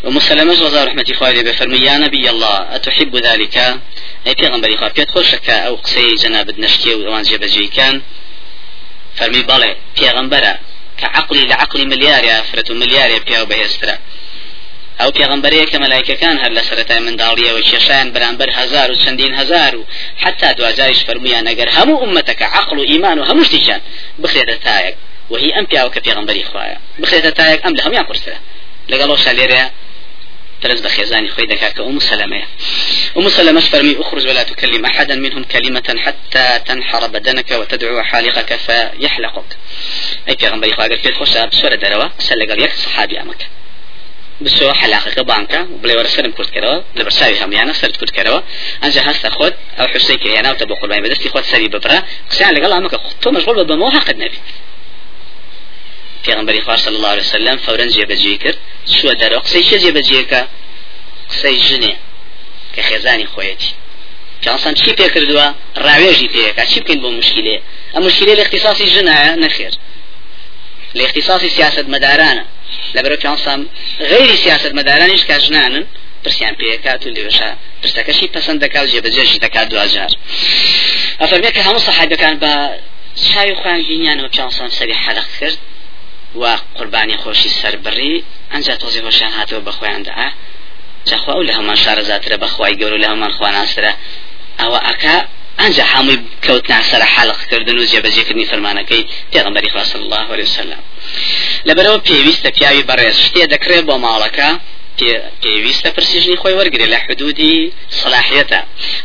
ومسلمة 0.05 0.53
رضا 0.53 0.85
رحمة 0.85 1.09
خوالي 1.19 1.43
بفرمي 1.43 1.79
يا 1.79 1.99
نبي 1.99 2.31
الله 2.31 2.57
أتحب 2.77 3.17
ذلك 3.17 3.57
أي 4.27 4.35
پیغمبري 4.35 4.77
خواه 4.77 4.93
بيت 4.97 5.11
خوشك 5.11 5.51
أو 5.51 5.75
قصي 5.75 6.15
جناب 6.15 6.61
نشكي 6.61 6.95
وان 6.95 7.23
جيبجي 7.23 7.67
كان 7.67 8.03
فرمي 9.17 9.43
بالي 9.43 9.77
پیغمبرا 9.97 10.59
كعقلي 10.99 11.45
لعقلي 11.47 11.85
مليار 11.85 12.25
يا 12.25 12.43
فرت 12.43 12.71
مليار 12.71 13.11
يا 13.11 13.19
بياو 13.19 13.45
بهسترا 13.47 13.99
ئەو 15.01 15.11
پێغمبەرەیە 15.19 15.67
کە 15.71 15.79
مەلایکەکان 15.85 16.37
هەر 16.43 16.53
لە 16.59 16.63
سەرەتای 16.69 17.01
منداڵیەوە 17.07 17.61
کێشیان 17.69 18.09
بەرامبەر 18.15 18.51
هزار 18.59 18.89
و 18.91 19.01
چەندین 19.03 19.33
هزار 19.41 19.73
و 19.77 19.83
حتا 20.23 20.49
دوجاریش 20.59 21.01
فەرمویان 21.07 21.45
ئەگەر 21.51 21.69
هەموو 21.77 22.01
ئومەتەکە 22.03 22.47
عقل 22.59 22.79
و 22.79 22.89
ئیمان 22.91 23.19
و 23.19 23.25
هەموو 23.29 23.49
شتیان 23.49 23.81
بخرێتە 24.23 24.57
تایەک. 24.67 24.97
وهی 25.31 25.51
ئەم 25.57 25.67
پیاوە 25.71 25.91
کە 25.95 26.01
پێغمبەری 26.07 26.45
خوایە 26.51 26.79
بخرێتە 27.03 27.31
تایەک 27.39 27.61
ئەم 27.65 27.75
لە 27.79 27.83
هەمویان 27.85 28.07
قورسرە 28.09 28.39
لەگەڵ 28.93 29.11
شالێرەیە 29.25 29.67
ترز 30.63 30.81
بخيزاني 30.81 31.29
خوي 31.29 31.47
دكاك 31.47 31.81
أم 31.81 31.99
سلمة 31.99 32.43
أم 33.17 33.29
سلمة 33.29 33.61
فرمي 33.61 33.97
أخرج 34.01 34.27
ولا 34.29 34.43
تكلم 34.43 34.85
أحدا 34.85 35.15
منهم 35.15 35.45
كلمة 35.45 35.89
حتى 36.05 36.61
تنحر 36.67 37.07
بدنك 37.07 37.51
وتدعو 37.51 38.03
حالقك 38.03 38.51
فيحلقك. 38.57 39.51
أي 40.29 40.49
غنبري 40.49 40.73
خواقر 40.73 40.97
في 40.97 41.09
الخوشة 41.09 41.47
بسورة 41.47 41.75
دروا 41.75 42.09
سلق 42.19 42.53
اليك 42.53 42.73
صحابي 42.73 43.21
أمك 43.21 43.49
بسو 44.41 44.73
حلاقة 44.73 45.23
بانكا 45.23 45.61
وبلي 45.73 45.97
ورا 45.97 46.07
سرم 46.07 46.33
كرت 46.33 46.51
كروا 46.51 46.83
لبرساوي 46.97 47.45
هم 47.45 47.53
يعني 47.53 47.73
سرت 47.73 47.97
كرت 47.97 48.11
كروا. 48.11 48.41
أنجا 48.85 49.11
هستا 49.11 49.31
خود 49.31 49.55
أو 49.81 49.87
حسيك 49.87 50.27
يعني 50.27 50.51
وتبو 50.51 50.75
قرباني 50.75 51.03
بدستي 51.03 51.29
خود 51.29 51.45
سري 51.45 51.69
ببرا. 51.69 52.03
قسيان 52.31 52.55
لقال 52.55 52.73
أمك 52.73 53.01
تو 53.23 53.31
مشغول 53.31 53.65
بموها 53.65 53.99
قد 53.99 54.19
نبي. 54.19 54.39
پێغمبەری 56.27 56.61
خوار 56.61 56.77
صلی 56.77 56.97
الله 56.97 57.09
عليه 57.09 57.23
وسلم 57.23 57.57
فورا 57.57 57.87
جێبەجێ 57.89 58.37
کرد. 58.43 58.59
چوە 58.89 59.13
دەرەوە 59.21 59.41
قسەی 59.45 59.65
چه 59.69 59.77
جێبەجێکە 59.83 60.41
قسەی 61.31 61.59
ژنێ 61.67 61.95
کە 62.75 62.81
خێزانی 62.89 63.27
خۆیەتی 63.33 63.73
پیانسان 64.41 64.75
چی 64.81 64.93
پێ 64.99 65.07
کردووە 65.15 65.47
ڕاوێژی 65.85 66.29
پێەکە 66.35 66.65
چی 66.71 66.79
بکەین 66.81 67.01
بۆ 67.03 67.09
مشکلێ 67.21 67.57
ئەم 67.95 68.03
مشکلێ 68.09 68.35
لە 68.39 68.43
اختصاصی 68.47 68.87
ژنایە 68.95 69.33
نەخێر 69.45 69.75
لە 72.95 73.01
اختصاصی 73.01 73.07
سیاست 73.07 73.13
مەدارانە 73.13 73.17
لەبەرە 73.17 73.17
پیانسان 73.23 73.61
غیری 74.11 74.37
سیاست 74.45 74.73
مەدارانیش 74.79 75.23
کە 75.29 75.37
ژنانن 75.45 75.85
پرسیان 76.25 76.55
پێکات 76.61 77.07
و 77.07 77.11
لێوشە 77.17 77.51
پرسەکەشی 77.83 78.27
پەسەند 78.35 78.59
دەکات 78.65 78.87
جێبەجێشی 78.93 79.39
دەکات 79.45 79.67
دوجار 79.73 80.13
ئەفەرمێت 81.21 81.53
کە 81.57 81.63
هەموو 81.67 81.87
سەحابەکان 81.89 82.35
بە 82.43 82.53
چاوی 83.27 83.55
خوان 83.61 83.81
بینیانەوە 83.89 84.29
پیاسان 84.35 84.71
سەری 84.79 84.97
حەلق 85.05 85.29
کرد 85.41 85.59
و 86.41 86.43
قوربانی 86.77 87.17
خۆشی 87.23 87.51
سەربڕی 87.61 88.15
ئەنج 88.53 88.67
تۆزی 88.83 89.01
هۆشیان 89.07 89.33
هاتەوە 89.39 89.61
بەخۆیاندا 89.67 90.15
جاخوا 91.09 91.35
و 91.37 91.47
لە 91.49 91.53
هەمان 91.59 91.79
شارەزاترە 91.85 92.37
بەخوای 92.43 92.75
گەور 92.81 92.95
لە 93.03 93.09
هەمان 93.13 93.33
خواناسرە 93.37 93.93
ئەوە 94.61 94.79
ئەکا 94.87 95.17
ئەنج 95.61 95.77
هەمووی 95.93 96.19
کەوتنا 96.47 96.79
سەر 96.91 97.03
حەلقکردن 97.15 97.77
و 97.79 97.85
جێبەجێکردنی 97.93 98.47
فەرمانەکەی 98.51 99.03
پێغمبەری 99.33 99.71
خوا 99.73 99.85
صلی 99.91 100.05
الله 100.07 100.27
عليه 100.35 100.47
وسلم. 100.51 100.81
لەبەرەوە 101.69 101.99
پێویستە 102.09 102.51
پیاوی 102.57 102.85
بەڕێز. 102.89 103.17
شتێ 103.27 103.43
دەکرێت 103.55 103.85
بۆ 103.89 103.97
ماڵەکە 104.07 104.49
پێویستە 105.43 105.89
پرسیژنی 105.97 106.37
خۆی 106.43 106.55
وەرگێ 106.59 106.87
لە 106.93 106.99
حدودی 107.05 107.73
سلاحیەتە. 108.01 108.61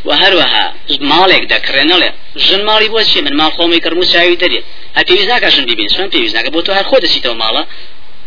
و 0.06 0.10
هەروەها 0.22 0.64
ماڵێک 1.10 1.44
دەکرێنەڵێ 1.54 2.10
ژن 2.46 2.62
ماڵی 2.68 2.88
بۆ 2.94 3.00
چی؟ 3.10 3.20
من 3.26 3.34
ماڵ 3.40 3.50
خۆمی 3.56 3.80
کردم 3.84 3.98
و 4.00 4.04
چاوی 4.12 4.36
دەرێت 4.42 4.64
ها 4.96 5.02
پێویست 5.08 5.28
ناکە 5.32 5.48
ژن 5.54 5.64
ببین 5.70 5.88
چۆن 5.94 6.08
پێویست 6.14 6.34
ناکە 6.38 6.50
بۆ 6.54 6.60
تۆ 6.66 6.70
هەر 6.78 6.86
خۆ 6.90 6.96
دەچیتەوە 7.04 7.36
ماڵە 7.42 7.62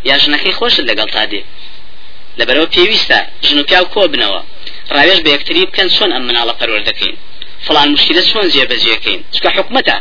یا 0.08 0.16
ژنەکەی 0.22 0.54
خۆشت 0.58 0.80
لەگەڵ 0.90 1.08
تا 1.14 1.24
دێ. 1.30 1.42
لەبەرەوە 2.38 2.68
پێویستە 2.74 3.18
ژن 3.46 3.58
و 3.60 3.64
پیاو 3.68 3.86
کۆ 3.94 4.02
بنەوە؟ 4.12 4.40
ڕاوێژ 4.94 5.18
بە 5.24 5.30
یەکتری 5.34 5.66
بکەن 5.70 5.88
چۆن 5.96 6.10
ئەم 6.14 6.22
مناڵە 6.28 6.54
پەروەر 6.60 6.82
دەکەین 6.90 7.16
فلان 7.66 7.88
مشکلە 7.94 8.22
چۆن 8.30 8.46
جێبەجێکەین 8.54 9.20
چکە 9.34 9.50
حکومەتە 9.56 9.96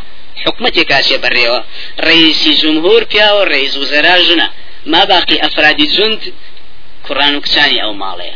حکومەتێک 0.46 0.88
کاسێ 0.92 1.18
بەڕێوە 1.24 1.60
ڕئیسی 2.08 2.52
جمهور 2.62 3.02
پیاوە 3.12 3.44
ڕئیس 3.52 3.74
وزەرا 3.82 4.16
ژنە 4.28 4.48
ما 4.92 5.02
باقی 5.12 5.38
ئەفرادی 5.44 5.88
جند 5.96 6.22
کوڕان 7.06 7.34
و 7.36 7.42
کچانی 7.46 7.80
ئەو 7.84 7.94
ماڵەیە 8.02 8.36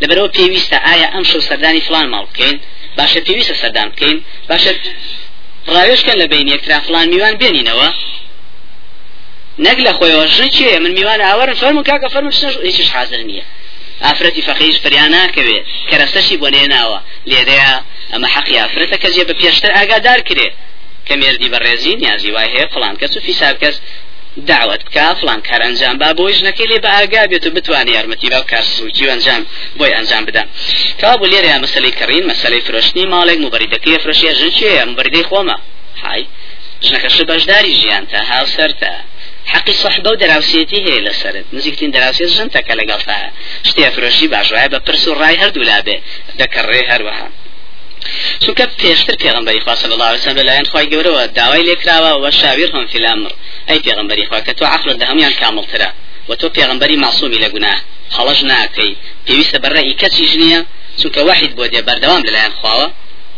لەبەرەوە 0.00 0.28
پێویستە 0.36 0.78
ئایا 0.86 1.08
ئەم 1.14 1.24
شەو 1.30 1.40
سەردانی 1.48 1.82
فلان 1.86 2.06
ماڵ 2.14 2.24
بکەین 2.30 2.56
باشە 2.98 3.20
پێویستە 3.26 3.54
سەردان 3.62 3.88
بکەین 3.92 4.18
باشە 4.50 4.72
ڕاوێشکەن 5.74 6.16
لە 6.22 6.26
بین 6.32 6.46
یەکترا 6.54 6.78
فلان 6.86 7.06
میوان 7.12 7.34
بێنینەوە 7.40 7.88
نەک 9.66 9.78
لە 9.86 9.92
خۆیەوە 9.98 10.26
ژن 10.36 10.48
چێ 10.56 10.78
من 10.84 10.92
میوان 10.98 11.20
ئاوەرن 11.26 11.56
فەرمو 11.62 11.82
کاکە 11.88 12.08
فەرمو 12.14 12.32
هیچش 12.68 12.88
حاضر 12.96 13.20
نییە 13.30 13.44
ئافرەتی 14.02 14.42
فەقیش 14.48 14.76
فریان 14.84 15.10
ناکەوێ 15.16 15.58
کەرەسەشی 15.90 16.36
بۆ 16.42 16.48
نێناوە. 16.54 16.98
لێرەیە 17.30 17.72
ئەمە 18.12 18.28
حەقی 18.34 18.56
ئافرەتە 18.62 18.96
کە 19.02 19.08
جێ 19.14 19.24
بە 19.28 19.34
پێشتر 19.40 19.70
ئاگادار 19.76 20.20
کرێ. 20.28 20.48
کە 21.06 21.14
مێردی 21.20 21.48
بەڕێزی 21.54 21.94
نیازی 22.02 22.30
وای 22.34 22.48
هەیە 22.54 22.66
فلان 22.74 22.94
کەس 23.00 23.12
و 23.16 23.20
فیساب 23.26 23.56
کەس 23.62 23.76
دعوت 24.50 24.80
بکە 24.86 25.14
فلان 25.20 25.40
کار 25.48 25.60
ئەنجام 25.66 25.96
با 26.02 26.10
بۆی 26.18 26.34
ژنەکەی 26.38 26.66
لێ 26.70 26.78
بە 26.84 26.90
ئاگا 26.94 27.22
بێت 27.30 27.46
و 27.46 27.50
بتوانێت 27.56 27.94
یارمەتی 27.96 28.28
با 28.34 28.40
کار 28.50 28.64
سوچی 28.76 29.04
ئەنجام 29.12 29.42
بۆی 29.78 29.92
ئەنجام 29.96 30.24
بدە. 30.28 30.42
کەوا 31.00 31.14
بۆ 31.20 31.26
لێرە 31.32 31.58
مەسلەی 31.64 31.92
کڕین 31.98 32.24
مەسلەی 32.30 32.64
فرۆشتنی 32.66 33.04
ماڵێک 33.12 33.38
مبەریدەکەی 33.44 34.00
فرۆشیە 34.02 34.32
ژن 34.38 34.52
چێە 34.58 34.84
مبەریدەی 34.90 35.24
خۆمە. 35.30 35.56
های 36.02 36.24
ژنەکەش 36.86 37.16
بەشداری 37.30 37.72
ژیان 37.80 38.04
تا 38.10 38.18
هاوسەرتە 38.30 38.92
حقی 39.52 39.74
صحبە 39.82 40.08
و 40.12 40.16
دراوسێتی 40.16 40.78
هەیە 40.86 41.00
لەسرت. 41.06 41.46
نزیکترین 41.52 41.90
دراوسێت 41.96 42.30
ژن 42.36 42.48
تەکە 42.56 42.74
لەگەڵتا 42.80 43.16
شتێ 43.68 43.90
فرۆشی 43.94 44.28
باشوایە 44.34 44.68
بە 44.72 44.78
پرس 44.86 45.08
و 45.08 45.14
ڕای 45.20 45.36
هەردوو 45.42 45.64
لابێ 45.70 45.96
دەکەڕێ 46.40 46.82
هەروەها. 46.90 47.28
چونکە 48.42 48.64
پێشتر 48.80 49.16
پێغمبەری 49.22 49.60
خوا 49.64 49.74
صلی 49.82 49.92
الله 49.96 50.08
عليه 50.10 50.20
وسلم 50.20 50.38
لەلایەن 50.40 50.66
خوای 50.70 50.86
گەورەوە 50.92 51.22
داوای 51.38 51.64
لێکراوە 51.68 52.12
و 52.22 52.30
شاویرهم 52.40 52.86
فی 52.90 52.98
الامر. 52.98 53.30
ئەی 53.68 53.80
پێغمبەری 53.86 54.24
خوا 54.28 54.40
کە 54.46 54.52
تۆ 54.58 54.62
عقلت 54.74 54.96
لە 55.02 55.06
هەمویان 55.10 55.34
کامڵترە 55.40 55.90
و 56.28 56.32
تۆ 56.40 56.46
پێغمبەری 56.56 56.96
معصومی 57.04 57.38
لە 57.44 57.48
گوناه. 57.54 57.78
هەڵەش 58.16 58.40
ناکەی. 58.50 58.92
پێویستە 59.26 59.58
بەڕێی 59.64 59.94
کەسیش 60.00 60.32
نییە 60.42 60.60
چونکە 61.00 61.20
وحید 61.28 61.52
بۆ 61.58 61.64
دێ 61.72 61.80
بەردەوام 61.88 62.22
لەلایەن 62.26 62.54
خواوە. 62.58 62.86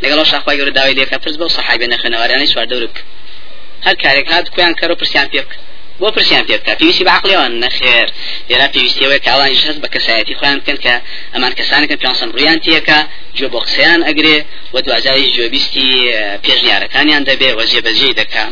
لەگەڵ 0.03 0.21
شاخوای 0.31 0.57
گەورە 0.59 0.73
داوای 0.79 0.95
لێکە 0.99 1.17
پرس 1.23 1.37
بە 1.41 1.47
صحابە 1.57 1.87
نەخێنەوەرانەی 1.93 2.49
چوار 2.53 2.67
دەورک. 2.73 2.97
هەر 3.87 3.97
کارێک 4.03 4.27
هات 4.33 4.47
کویان 4.53 4.75
کەڕ 4.79 4.91
و 4.91 4.99
پرسیان 5.01 5.29
پێ 5.33 5.43
بۆ 6.01 6.09
پرسیان 6.17 6.45
پێ 6.49 6.57
بکە. 6.61 6.73
پێویستی 6.81 7.05
بەعقلیەوە 7.09 7.47
نەخێر. 7.65 8.09
لێرا 8.49 8.69
پێویستیەوەی 8.75 9.21
کاوانیش 9.27 9.63
هەست 9.69 9.81
بە 9.85 9.89
کەسایەتی 9.95 10.35
خۆیان 10.39 10.59
بکەن 10.61 10.79
کە 10.85 10.95
ئەمان 11.35 11.53
کەسانەکە 11.59 11.97
پێسم 12.03 12.31
ڕویان 12.37 12.59
تیەکە 12.65 12.99
جۆ 13.39 13.47
بۆ 13.53 13.59
قسەیان 13.67 14.01
ئەگرێ 14.09 14.37
و 14.75 14.77
دوازاوی 14.87 15.33
جۆبیستی 15.37 15.89
پێشنیارەکانیان 16.45 17.23
دەبێ 17.31 17.51
و 17.59 17.61
جێبەجێ 17.71 18.11
دەکا. 18.21 18.45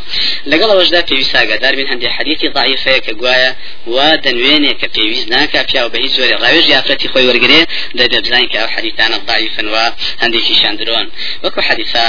لەگەڵ 0.51 0.69
ئەوەشدا 0.73 1.01
پێویست 1.09 1.35
ئاگادار 1.37 1.75
بین 1.79 1.89
هەندێک 1.93 2.13
حەدیثی 2.19 2.49
ضعیفەیە 2.57 3.01
کە 3.07 3.13
گوایە 3.21 3.51
و 3.95 3.97
دەنوێنێ 4.25 4.73
کە 4.81 4.87
پێویست 4.95 5.27
ناکە 5.35 5.61
پیا 5.69 5.83
و 5.87 5.93
بە 5.93 5.99
هیچ 6.05 6.13
زۆری 6.19 6.37
ڕاوێژ 6.43 6.67
یافرەتی 6.75 7.09
خۆی 7.13 7.27
وەرگێ 7.29 7.63
دەبێ 7.99 8.19
بزانین 8.25 8.49
کە 8.53 8.59
ئەو 8.63 8.71
حەدیثانە 8.75 9.19
ضعیفن 9.29 9.67
و 9.75 9.77
هەندێکی 10.23 10.55
شاندرۆن. 10.61 11.07
وەکو 11.45 11.61
حەدیثە 11.69 12.07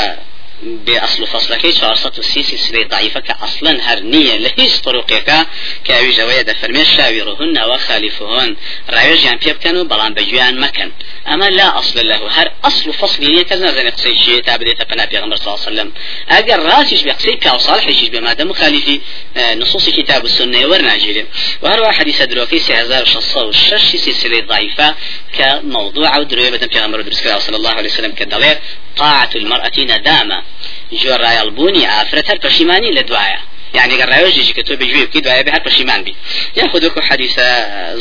بأصل 0.64 1.28
فصلك 1.28 1.70
شارصة 1.72 2.12
السيسي 2.18 2.58
سلي 2.58 2.84
ضعيفة 2.84 3.20
كأصلا 3.20 3.94
هرنية 3.94 4.36
لهيش 4.36 4.80
طرقك 4.80 5.48
كأوي 5.86 6.12
جوية 6.12 6.42
دفرمي 6.42 6.86
شاورهن 6.86 7.64
وخالفهن 7.64 8.56
رايج 8.90 9.24
يعني 9.24 9.40
بيبكنوا 9.46 9.84
بلان 9.84 10.14
بجوان 10.14 10.60
مكان 10.60 10.92
أما 11.28 11.50
لا 11.50 11.80
أصل 11.80 12.08
له 12.08 12.28
هر 12.28 12.52
أصل 12.64 12.94
فصل 12.94 13.24
يعني 13.24 13.44
كذا 13.44 13.72
زين 13.72 13.90
قصي 13.90 14.16
شيء 14.16 14.42
تابدي 14.42 14.72
تبنا 14.72 15.06
بيغمبر 15.06 15.36
صلى 15.36 15.54
الله 15.54 15.66
عليه 15.66 15.72
وسلم. 15.72 15.92
أجر 16.30 16.60
راسيش 16.60 17.04
بقصي 17.04 17.36
كاو 17.36 17.58
صالح 17.58 17.88
يشيش 17.88 18.10
بما 18.10 18.34
دام 18.34 18.50
مخالفي 18.50 19.00
نصوص 19.38 19.90
كتاب 19.90 20.26
السنة 20.26 20.68
ورناجيل 20.68 21.26
وهر 21.62 21.92
حديث 21.92 22.22
دروكي 22.22 22.60
سي 22.60 22.74
هزار 22.74 23.06
شصة 23.06 23.46
وشش 23.46 23.96
سلسلة 23.96 24.40
ضعيفة 24.40 24.96
كموضوع 25.34 26.16
أو 26.16 26.24
بدم 26.24 26.68
بيغمبر 26.68 27.02
صلى 27.40 27.58
الله 27.58 27.70
عليه 27.70 27.90
وسلم 27.90 28.12
كدلير 28.12 28.58
طاعة 28.98 29.30
المرأة 29.36 29.72
ندامة. 29.78 30.44
جۆڕایەڵ 30.92 31.50
بوونی 31.50 31.86
ئافرەت 31.86 32.28
هەر 32.30 32.38
پەشیمانی 32.46 32.92
لە 32.98 33.04
دوایە 33.10 33.40
يعني 33.74 33.96
قال 33.98 34.10
رايوجي 34.10 34.54
كتب 34.54 34.80
بيجوي 34.80 35.06
بكي 35.06 35.20
دعاء 35.20 35.44
بها 35.44 35.58
بشيمان 35.58 36.04
بي. 36.04 36.16
ياخذ 36.58 36.86
لكم 36.86 37.02
حديث 37.02 37.40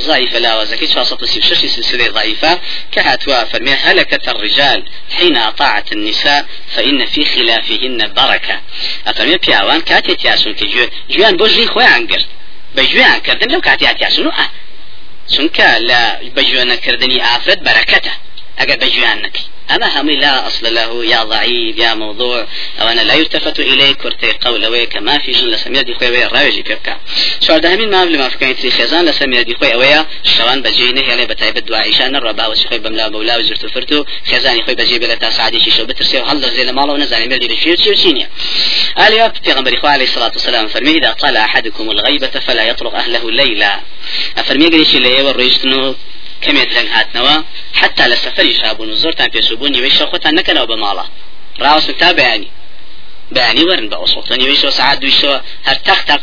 ضعيفة 0.06 0.38
لا 0.38 0.60
وزكي 0.60 0.86
شاصة 0.86 1.18
شش 1.26 1.64
سلسلة 1.66 2.08
ضعيفة. 2.08 2.60
كهاتوا 2.92 3.44
فرمي 3.44 3.70
هلكت 3.70 4.28
الرجال 4.28 4.84
حين 5.16 5.36
أطاعت 5.36 5.92
النساء 5.92 6.46
فإن 6.74 7.06
في 7.06 7.24
خلافهن 7.24 8.12
بركة. 8.12 8.60
أفرمي 9.06 9.36
بياوان 9.36 9.80
كاتي 9.80 10.14
تياسون 10.14 10.54
كجوان 10.54 10.90
جوان 11.10 11.36
بوجي 11.36 11.66
خوي 11.66 11.84
عنقر 11.84 12.22
بجوان 12.76 13.18
كردن 13.18 13.50
لو 13.50 13.60
كاتي 13.60 13.94
تياسون 13.94 14.26
أه 14.26 14.50
چونکە 15.32 15.68
لە 15.88 16.00
بەجوێنەکردنی 16.36 17.18
ئافرەت 17.26 17.60
بەرەکەتە. 17.66 18.12
ئەگەر 18.58 18.76
بەجویان 18.82 19.18
نەکەی. 19.24 19.46
أما 19.70 20.00
هم 20.00 20.10
لا 20.10 20.46
أصل 20.46 20.74
له 20.74 21.04
يا 21.04 21.24
ضعيف 21.24 21.78
يا 21.78 21.94
موضوع. 21.94 22.46
أو 22.80 22.88
أنا 22.88 23.00
لا 23.00 23.14
يلتفت 23.14 23.60
إليه 23.60 23.92
كرتي 23.92 24.32
قول 24.32 24.84
كما 24.84 25.18
في 25.18 25.32
جن 25.32 25.46
لسمير 25.48 25.82
دي 25.82 25.94
خوي 25.94 26.24
راوجي 26.24 26.62
بيبكا 26.62 26.96
شو 27.40 27.58
ده 27.58 27.76
من 27.76 27.90
ما 27.90 28.04
ما 28.04 28.28
فكان 28.28 28.56
تري 28.56 28.70
خزان 28.70 29.04
لسمير 29.04 29.42
دي 29.42 29.54
خوي 29.54 29.74
أويا 29.74 30.06
شوان 30.24 30.62
بجينه 30.62 31.00
يلي 31.00 31.26
بتايب 31.26 31.56
الدعاء 31.56 31.88
عشان 31.88 32.16
الربا 32.16 32.46
وشي 32.46 32.78
بملا 32.78 33.08
بولا 33.08 33.36
وزرت 33.36 33.66
فرتو. 33.66 34.04
خزاني 34.32 34.62
خوي 34.62 34.74
بجيب 34.74 35.02
له 35.02 35.14
تاسعدي 35.14 35.60
شي 35.60 35.70
شو 35.70 35.84
بترسي 35.84 36.18
وهلا 36.18 36.48
زي 36.48 36.72
ما 36.72 36.82
الله 36.82 36.94
ونزل 36.94 37.28
مير 37.28 37.38
دي 37.38 37.56
شيء 37.56 37.76
شيء 37.76 37.94
شيء 37.94 38.26
قال 38.96 39.12
يا 39.12 39.32
پیغمبر 39.46 39.80
خو 39.80 39.86
عليه 39.86 40.04
الصلاة 40.04 40.32
والسلام 40.32 40.68
فرمي 40.68 40.98
إذا 40.98 41.12
طلع 41.12 41.44
أحدكم 41.44 41.90
الغيبة 41.90 42.26
فلا 42.46 42.64
يطرق 42.64 42.94
أهله 42.94 43.30
ليلا. 43.30 43.80
فرمي 44.44 44.68
قال 44.68 44.86
شي 44.86 44.98
ليه 44.98 45.24
وريشتنو 45.24 45.94
کەمێ 46.42 46.64
درەنگ 46.70 46.88
هاتنەوە 46.96 47.34
حتا 47.80 48.04
لە 48.12 48.16
سەفری 48.24 48.54
شابوون 48.60 48.90
و 48.90 48.96
زۆرتان 49.02 49.28
پێشبوو 49.34 49.72
نیوەی 49.74 49.92
شەخۆتان 49.98 50.32
نەکەنەوە 50.38 50.66
بە 50.70 50.76
ماڵە. 50.84 51.06
ڕاوەست 51.62 51.90
تا 52.00 52.12
بەیانی. 52.18 52.50
بەیانی 53.34 53.64
وەرن 53.68 53.86
بە 53.92 53.96
ئۆسڵتە 54.02 54.34
نیوەی 54.40 54.58
ساعت 54.78 54.98
دویشەوە 55.02 55.38
هەر 55.68 55.78
تەختە 55.88 56.16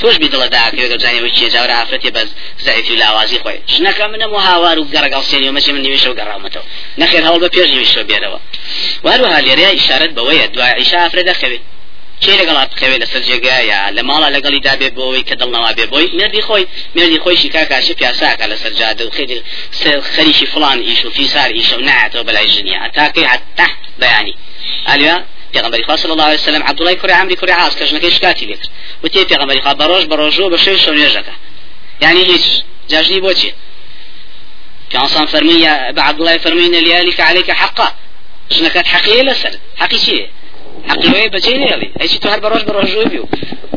توش 0.00 0.16
بی 0.18 0.28
دڵە 0.32 0.48
داکەوێت 0.56 0.90
گەزانەوە 0.92 1.30
چیە 1.36 1.48
جاورە 1.54 1.74
ئافرەتی 1.78 2.10
بەس 2.16 2.28
زایفی 2.64 2.96
لاوازی 3.02 3.38
خۆی. 3.42 3.58
ژنەکە 3.72 4.04
منە 4.12 4.26
و 4.34 4.36
هاوار 4.48 4.78
و 4.78 4.84
گەڕگەڵ 4.94 5.22
سێنی 5.30 5.48
و 5.48 5.52
مەچی 5.56 5.70
من 5.74 5.82
نیویشە 5.86 6.08
و 6.10 6.18
گەڕاومەتەوە 6.20 6.64
نەخێر 7.00 7.22
هەوڵ 7.28 7.38
بە 7.44 7.48
پێش 7.54 7.68
نیویشە 7.74 8.02
بێرەوە. 8.10 8.38
واروها 9.04 9.38
لێرەیە 9.46 9.70
ئیشارەت 9.76 10.12
بەوەیە. 10.16 10.46
دوای 10.54 10.72
عیشا 10.80 10.98
ئافرە 11.02 11.22
دەخەوێت. 11.30 11.62
چی 12.22 12.30
لەگەڵات 12.40 12.68
بخەوێت 12.74 13.00
لەسەر 13.04 13.22
جێگایە 13.28 13.80
لە 13.96 14.02
ماڵە 14.08 14.28
لەگەڵی 14.36 14.60
دابێ 14.66 14.88
بۆەوەی 14.96 15.24
کە 15.28 15.34
دڵنەوە 15.40 15.70
بێ 15.78 15.86
بۆی؟ 15.92 16.08
مردی 16.18 16.42
خۆی 16.48 16.64
مردی 16.96 17.18
خۆشی 17.24 17.48
کاکاشی 17.54 17.94
پیاساکە 18.00 18.44
لەسەر 18.52 18.72
جادە 18.80 19.02
و 19.06 19.10
خێری 19.16 19.38
خەریکی 20.14 20.46
فلان 20.52 20.78
ئیش 20.88 21.04
و 21.04 21.10
فیسار 21.10 21.48
ئیش 21.58 21.72
و 21.72 21.80
نایەتەوە 21.88 22.22
بەلای 22.28 22.48
ژنیا 22.54 22.88
تاکەی 22.96 23.26
حتا 23.32 23.66
بەیانی. 24.00 24.34
ئالیا 24.88 25.16
پیغمبری 25.52 25.82
خوا 25.82 25.96
صلی 25.96 26.10
الله 26.10 26.28
علیه 26.30 26.42
وسلم 26.42 26.62
عبد 26.62 26.80
الله 26.80 26.94
کوری 26.94 27.12
عمرو 27.12 27.34
کوری 27.40 27.52
عاص 27.52 27.74
کەژنەکەی 27.80 28.12
شکاتی 28.16 28.46
لێکرد. 28.50 28.70
وتی 29.04 29.24
پیغمبری 29.24 29.60
خوا 29.60 29.72
بەڕۆژ 29.80 30.04
بەڕۆژۆ 30.10 30.46
بە 30.52 30.58
شەو 30.64 30.94
نوێژەکە. 30.96 31.34
یعنی 32.00 32.22
هیچ 32.24 32.44
جاژنی 32.88 33.20
بۆچی 33.20 33.50
پیانسان 34.90 35.26
فەرمی 35.26 35.58
بە 35.96 36.00
عبد 36.08 36.20
الله 36.20 36.38
فەرمین 36.38 36.74
لیالك 36.86 37.20
عليك 37.20 37.50
حقا 37.50 37.88
ژنەکەت 38.54 38.86
حقیە 38.94 39.22
لەسەر. 39.28 39.54
حقی 39.80 39.98
چیە؟ 40.04 40.39
حقیقی 40.88 41.28
بچه 41.28 41.58
نیالی 41.58 41.90
ایچی 42.00 42.18
تو 42.18 42.28
هر 42.28 42.40
براش 42.40 42.62
براجو 42.64 43.02
بیو. 43.04 43.24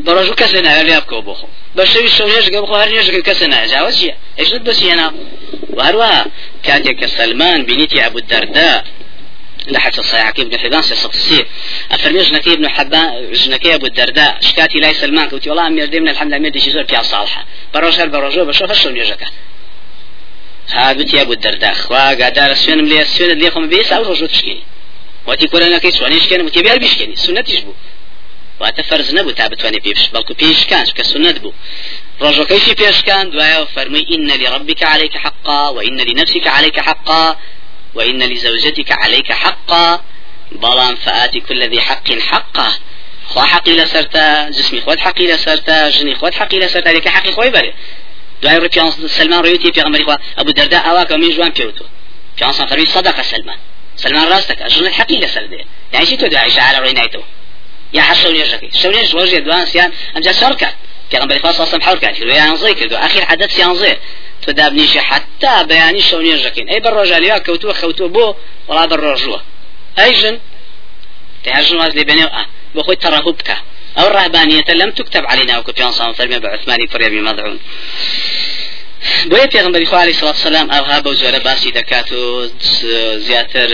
براجو 0.06 0.34
کسی 0.34 0.62
نه 0.62 0.84
لیاب 0.84 1.06
کو 1.08 1.22
بخو. 1.22 1.48
بشوی 1.78 2.08
شونیش 2.08 2.50
گه 2.50 2.62
بخو 2.62 2.76
هر 2.76 2.90
نیش 2.90 3.12
گه 3.12 3.22
کسی 3.22 3.48
نه 3.48 3.68
جاوز 3.68 3.98
چیه؟ 4.00 4.16
ایشت 4.36 4.56
بسی 4.56 4.90
هنا 4.90 5.14
و 5.78 5.82
هر 5.84 5.96
وها 5.96 6.26
كانت 6.64 6.88
كسلمان 6.90 7.66
بنيتي 7.66 8.06
أبو 8.06 8.18
الدرداء 8.18 8.84
لحد 9.68 10.00
الصحيح 10.00 10.30
ابن 10.40 10.58
حبان 10.60 10.82
سيصفصي 10.82 11.46
أفرمي 11.92 12.22
جنكي 12.24 12.54
ابن 12.54 12.70
حبان 12.70 13.32
جنكي 13.32 13.76
أبو 13.76 13.86
الدرداء. 13.86 14.38
شكاتي 14.42 14.80
لا 14.80 14.94
سلمان 14.94 15.30
قلت 15.30 15.48
والله 15.48 15.68
أمير 15.68 15.86
دي 15.86 16.00
من 16.00 16.10
الحمد 16.10 16.28
لله 16.28 16.38
أمير 16.38 16.52
دي 16.52 16.60
شزور 16.60 16.84
بيع 16.84 17.02
صالحة 17.02 17.46
بروجر 17.74 18.08
بروجو 18.08 18.46
بشوف 18.46 18.72
شلون 18.74 18.98
يجكا 18.98 19.26
هابت 20.72 21.14
يا 21.14 21.22
أبو 21.22 21.34
الدرداء 21.34 21.74
خوا 21.74 22.24
قادار 22.24 22.54
سوين 22.54 22.84
ملي 22.84 23.06
سوين 23.06 23.32
اللي 23.32 23.46
يخم 23.48 23.68
بيس 23.70 23.94
أو 23.94 24.04
رجو 24.12 24.26
تشكي 24.26 24.60
نكي 25.28 25.92
سواني 25.92 26.20
شكي 26.20 26.42
وتي 26.42 26.62
بيار 26.62 26.78
بيشكي 26.78 27.16
سنة 27.16 27.42
تجبو 27.42 27.74
واتە 28.62 28.82
فەرز 28.82 29.14
نەبوو 29.14 29.32
تا 29.32 29.48
بتوانێ 29.48 29.80
پێش 29.86 30.02
بەڵکو 30.14 30.34
پێشکان 30.42 30.86
کە 30.98 31.02
سنت 31.02 31.38
بوو 31.40 31.54
ڕۆژەکەیشی 32.22 32.74
پێشکان 32.82 33.26
دوایە 33.34 33.60
فەرمووی 33.76 34.06
إن 34.14 34.32
لربك 34.42 34.84
عليك 34.84 35.18
حقا 35.18 35.70
وإن 35.70 36.02
لنفسك 36.02 36.48
عليك 36.48 36.80
حقا 36.80 37.38
وإن 37.96 38.24
لزوجتك 38.24 38.92
عليك 38.92 39.32
حقا. 39.32 40.00
بلان 40.52 40.96
فآتي 40.96 41.40
كل 41.40 41.70
ذي 41.70 41.82
حق 41.82 42.12
حقه 42.12 42.80
خوا 43.28 43.42
حقي 43.42 43.76
لسرتا 43.76 44.50
جسمي 44.50 44.82
خود 44.82 45.00
حقي 45.00 45.28
لسرتا 45.28 45.90
جني 45.90 46.16
خود 46.16 46.34
حقي 46.34 46.60
لسرتا 46.60 46.90
لك 46.90 47.08
حقي 47.08 47.32
خوي 47.32 47.50
بري 47.50 47.74
دوای 48.42 48.68
پیان 48.68 48.92
سلمان 48.92 49.44
رویتی 49.44 49.72
پیغمبری 49.72 50.04
خوا 50.04 50.18
ابو 50.38 50.52
درداء 50.52 50.92
اوا 50.92 51.04
که 51.04 51.18
من 51.18 51.32
جوان 51.32 51.52
پیوتو 51.52 51.86
پیان 52.38 52.52
فرمی 52.52 52.86
صدق 52.86 53.22
سلمان 53.22 53.58
سلمان 53.96 54.28
راستك 54.28 54.64
جن 54.64 54.94
حقي 54.94 55.20
لسر 55.20 55.46
ده 55.46 55.58
يعني 55.94 56.06
شي 56.06 56.18
تو 56.18 56.28
دعاء 56.28 56.60
على 56.60 56.80
روينايتو 56.80 57.22
يا 57.94 58.02
حشون 58.02 58.36
يرجعي 58.36 58.70
شون 58.82 58.94
يرجع 58.94 59.20
وجه 59.20 59.38
دوان 59.38 59.66
سيان. 59.66 59.92
ام 60.18 60.22
جا 60.22 60.32
شركه 60.32 60.74
پیغمبری 61.12 61.40
خوا 61.40 61.52
صلى 61.52 61.64
الله 61.64 61.74
عليه 61.74 61.98
وسلم 61.98 62.10
حول 62.22 62.30
يعني 62.30 62.58
زي 62.58 62.74
كدو 62.74 62.96
اخر 62.96 63.26
حدث 63.26 63.56
سيان 63.56 63.76
زي 63.76 63.98
تدابنيش 64.42 64.98
حتى 64.98 65.64
بياني 65.64 66.02
شون 66.02 66.26
يرجعين 66.26 66.70
أي 66.70 66.80
بالرجال 66.80 67.24
يا 67.24 67.38
كوتو 67.38 67.74
خوتو 67.74 68.08
بو 68.08 68.36
ولا 68.68 68.86
بالرجوه 68.86 69.42
ايجن 70.00 70.40
تهجن 71.44 71.78
واز 71.78 71.96
لبنيو 71.96 72.28
آه. 72.28 72.46
بخوي 72.76 72.96
ترهبك 72.96 73.58
أو 73.98 74.08
الرهبانية 74.08 74.64
لم 74.70 74.92
تكتب 74.92 75.26
علينا 75.26 75.60
وكبيان 75.60 75.92
صلى 75.92 76.14
الله 76.20 76.38
بعثمان 76.38 76.88
فريبي 76.88 77.22
مضعون. 77.22 77.60
بۆیە 79.32 79.48
پێغمبەری 79.54 79.86
خوا 79.86 80.00
علیه 80.04 80.14
الصلاة 80.16 80.36
والسلام 80.36 80.68
ئەوها 80.74 80.98
بەو 81.04 81.14
جۆرە 81.22 81.40
باسی 81.48 81.72
دەکات 81.80 82.12
و 82.12 82.48
زیاتر 83.28 83.70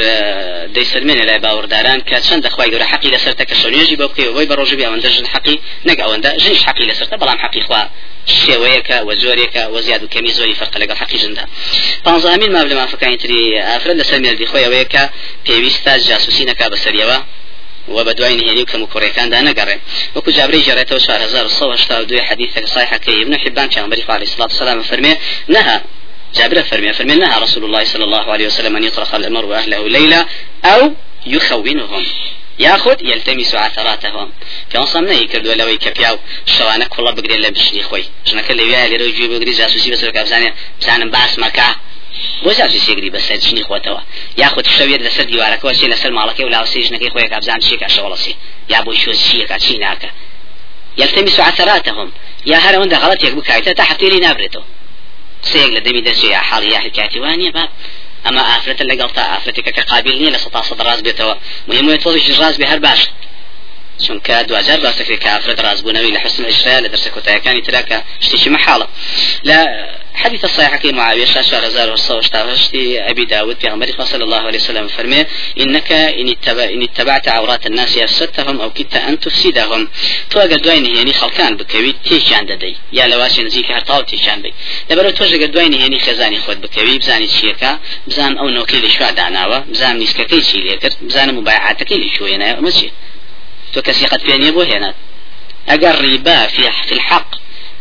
دەیسەرمێنێ 0.76 1.24
لای 1.30 1.40
باوەڕداران 1.46 2.00
کە 2.10 2.18
چەند 2.28 2.42
دەخوای 2.48 2.70
گەورە 2.72 2.88
حەقی 2.92 3.10
لەسەرتە 3.16 3.44
کە 3.50 3.56
شەونێژی 3.62 3.96
بۆ 4.00 4.06
بکەی 4.12 4.30
بۆی 4.36 4.48
بە 4.50 4.56
ڕۆژبی 4.60 4.84
ئەوەندە 4.88 5.10
ژن 5.16 5.26
حەقی 5.34 5.56
نەک 5.88 5.98
ئەوەندە 6.04 6.32
ژنیش 6.44 6.62
حەقی 6.68 6.86
لەسەرتە 6.90 7.16
بەڵام 7.22 7.40
حەقی 7.44 7.62
خوا 7.68 7.82
شێوەیەکە 8.42 8.98
و 9.08 9.10
زۆرێکە 9.24 9.64
و 9.74 9.82
زیاد 9.86 10.04
و 10.04 10.08
کەمی 10.14 10.32
زۆری 10.38 10.56
فەرق 10.60 10.76
لەگەڵ 10.82 10.98
حەقی 11.02 11.20
ژندا. 11.24 11.44
پانزەهامین 12.06 12.52
ماب 12.56 12.68
لە 12.72 12.76
مافەکانی 12.80 13.18
تری 13.24 13.40
ئافرەت 13.70 13.98
لەسەر 14.02 14.20
مێردی 14.24 14.48
خۆی 14.52 14.66
ئەوەیە 14.66 14.88
کە 14.94 15.04
پێویستە 15.46 15.94
جاسوسی 16.08 16.44
نەکا 16.50 16.66
بەسەریەوە. 16.74 17.18
و 17.96 18.04
بەدوای 18.04 18.36
نهێنی 18.40 18.62
و 18.62 18.66
کەم 18.72 18.82
و 18.82 18.88
کوڕەکاندا 18.94 19.40
نەگەڕێ 19.48 19.78
وەکو 20.16 20.32
جابری 20.32 20.64
جێڕێتەوە 20.64 21.00
4182 21.00 22.22
حديث 22.22 22.50
صحيح 22.76 22.98
كي 22.98 23.22
ابن 23.24 23.38
حبان 23.38 23.68
كان 23.70 23.90
بريف 23.90 24.12
عليه 24.12 24.28
الصلاة 24.30 24.48
والسلام 24.52 24.82
فرمي 24.84 25.14
نهى 25.48 25.82
جابر 26.36 26.64
فرمي 26.64 26.94
فرمي 26.94 27.16
نهى 27.16 27.42
رسول 27.42 27.64
الله 27.66 27.84
صلى 27.84 28.04
الله 28.04 28.32
عليه 28.34 28.46
وسلم 28.46 28.76
أن 28.76 28.84
يطرق 28.84 29.16
المرء 29.16 29.54
أهله 29.54 29.90
ليلة 29.90 30.26
أو 30.66 30.94
يخونهم 31.26 32.06
ياخذ 32.60 32.98
يلتمس 33.02 33.56
عثراتهم 33.56 34.32
في 34.70 34.78
أنصام 34.78 35.06
نهي 35.06 35.26
كردوا 35.28 35.54
لوي 35.54 35.78
كبياو 35.78 36.18
شوانك 36.46 36.98
والله 36.98 37.12
بقدر 37.12 37.38
لا 37.38 37.50
بشني 37.50 37.84
خوي 37.84 38.06
شنك 38.26 38.52
اللي 38.52 38.64
ويا 38.64 38.86
رجوي 38.86 39.28
بقدر 39.28 39.52
جاسوسي 39.52 39.92
بس 39.92 40.04
ركاب 40.04 40.26
زاني 40.26 40.54
بزانم 40.82 41.10
باس 41.10 41.40
مكة 41.40 41.76
بۆ 42.44 42.52
جاجی 42.58 42.80
سێگری 42.86 43.10
بەسەر 43.16 43.38
جنی 43.46 43.64
خۆتەوە؟ 43.70 44.02
یاخود 44.42 44.68
شەوێت 44.78 45.02
لەسەر 45.08 45.26
دیوارەکەەوە 45.32 45.74
چێ 45.80 45.88
لەسەر 45.94 46.12
ماڵەکەی 46.18 46.46
و 46.48 46.50
لاوسی 46.56 46.84
ژنەکەی 46.88 47.10
خۆی 47.14 47.30
کابزان 47.34 47.60
چێکە 47.66 47.88
شەوەڵسی 47.96 48.34
یا 48.74 48.80
بۆی 48.86 48.98
شۆ 49.04 49.12
چیەکە 49.24 49.58
چی 49.64 49.76
ناکە؟ 49.84 50.10
یەلتەمیس 51.02 51.38
عسەراتەهم 51.50 52.10
یا 52.52 52.58
هەر 52.64 52.74
ئەوەندە 52.76 52.98
غەڵەتێک 53.04 53.34
بکایتە 53.38 53.72
تا 53.80 53.84
هەفتێری 53.90 54.20
نابرێتەوە. 54.26 54.66
سێک 55.52 55.72
لە 55.76 55.82
دەمی 55.86 56.02
دەچێ 56.08 56.28
یا 56.36 56.42
حاڵی 56.50 56.70
یا 56.76 56.80
حکاتی 56.86 57.20
وانە 57.24 57.50
باب 57.56 57.70
ئەمە 58.26 58.42
ئافرەتە 58.50 58.84
لەگەڵ 58.92 59.10
تا 59.18 59.24
ئافرەتێکەکە 59.32 59.84
قابل 59.92 60.16
نییە 60.20 60.32
لە 60.36 60.40
سەتا 60.44 60.62
سەد 60.70 60.80
ڕاز 60.88 61.00
بێتەوە. 61.06 61.36
مهمە 61.70 61.94
تۆڵیش 62.04 62.38
ڕاز 62.42 62.56
بێ 62.60 62.66
هەر 62.72 62.80
باشە 62.86 63.10
چونکە 64.06 64.36
دوجار 64.50 64.80
باسەکە 64.86 65.16
کافرەت 65.26 65.60
ڕازبوونەوەی 65.66 66.14
لە 66.16 66.20
حسن 66.26 66.44
ئشرا 66.52 66.80
لە 66.84 66.90
دەرسە 66.94 67.10
کۆتایەکانی 67.16 67.62
تراکە 67.68 67.98
شتێکی 68.26 68.50
مەحاڵە. 68.56 68.88
لە 69.50 69.58
حديث 70.14 70.46
الصحيح 70.46 70.76
كي 70.76 70.92
معاوية 70.92 71.26
شاشة 71.26 71.60
رزار 71.60 71.96
وشتي 72.52 73.02
أبي 73.10 73.26
داود 73.26 73.58
في 73.62 73.68
غمر 73.68 73.88
صلى 74.06 74.24
الله 74.24 74.38
عليه 74.38 74.60
وسلم 74.60 74.88
فرمي 74.88 75.26
إنك 75.60 75.92
إن, 75.92 76.30
اتبع 76.30 76.64
إن 76.64 76.82
اتبعت 76.84 77.28
عورات 77.28 77.66
الناس 77.66 77.98
أفسدتهم 77.98 78.62
أو 78.62 78.70
كدت 78.70 78.96
أن 78.96 79.20
تفسدهم. 79.20 79.88
تو 80.30 80.40
أقد 80.40 80.62
دوين 80.62 80.86
يعني 80.86 81.14
خلقان 81.14 81.58
بكوي 81.58 81.96
تيشان 82.10 82.46
ددي 82.46 82.76
يا 82.94 83.08
لواشي 83.08 83.44
نزيك 83.44 83.72
هرطاو 83.72 84.02
تيشان 84.02 84.42
بي 84.42 84.54
لبرو 84.90 85.10
توجه 85.10 85.44
قد 85.44 85.52
دوين 85.52 85.74
يعني 85.74 86.00
خزاني 86.00 86.40
خود 86.40 86.62
بكوي 86.62 86.98
بزاني 86.98 87.28
شيكا 87.28 87.80
بزان 88.08 88.38
أو 88.38 88.50
نوكي 88.50 88.80
لشوا 88.80 89.12
دعناوة 89.12 89.60
بزان 89.60 90.00
نسككي 90.00 90.42
شي 90.42 90.58
ليكر 90.58 90.90
بزان 91.02 91.36
مبايعاتك 91.36 91.92
لشوينا 91.92 92.60
مسجد 92.60 92.92
تو 93.74 93.82
کەسی 93.88 94.06
قەت 94.12 94.22
پێ 94.28 94.36
نییە 94.42 94.52
بۆ 94.56 94.64
هێنات 94.72 94.96
ئەگەر 95.70 95.96
ڕیبا 96.06 96.38
في 96.88 96.94
الحق 96.98 97.30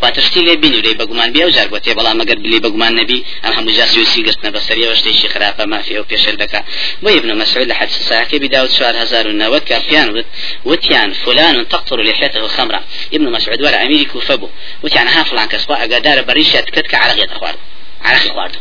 واتشتی 0.02 0.40
لێ 0.46 0.56
بینی 0.62 0.80
لێ 0.86 0.92
بەگومان 1.00 1.30
بێ 1.34 1.42
و 1.44 1.50
جار 1.50 1.68
بۆ 1.72 1.78
تێ 1.84 1.92
بەڵام 1.98 2.18
ئەگەر 2.22 2.38
بلی 2.44 2.60
بەگومان 2.64 2.92
نەبی 3.00 3.24
ئەم 3.44 3.52
هەموو 3.58 3.76
جاسی 3.78 4.00
و 4.00 4.04
سیگرتنە 4.12 4.50
بەسەریەوە 4.56 4.94
شتێکی 5.00 5.28
خراپە 5.34 5.64
مافی 5.72 5.98
و 5.98 6.04
پێشل 6.10 6.36
دەکا 6.42 6.60
بۆ 7.02 7.08
ابن 7.18 7.30
مسعود 7.40 7.68
لە 7.70 7.74
حدس 7.80 7.96
ساکە 8.08 8.36
بداوت 8.42 8.70
شوار 8.78 8.96
هزار 9.02 9.24
و 9.28 9.32
نەوەت 9.40 9.64
کە 9.68 9.76
پیان 9.86 10.08
وت 10.16 10.26
وتیان 10.66 11.12
فلان 11.12 11.56
تقطر 11.64 11.98
لحيته 12.02 12.48
خمرة 12.48 12.80
ابن 13.12 13.26
مسعود 13.36 13.60
ولا 13.62 13.84
أميري 13.84 14.04
كوفة 14.04 14.34
بو. 14.34 14.48
وتیان 14.82 15.08
ها 15.08 15.22
فلان 15.24 15.48
کەس 15.52 15.64
ئەگەدارە 15.82 16.22
بەریشە 16.28 16.60
تکت 16.66 16.86
کە 16.90 16.96
عرقێتە 17.04 17.34
خوارد. 17.38 17.58
عرقی 18.04 18.28
خوارد. 18.28 18.56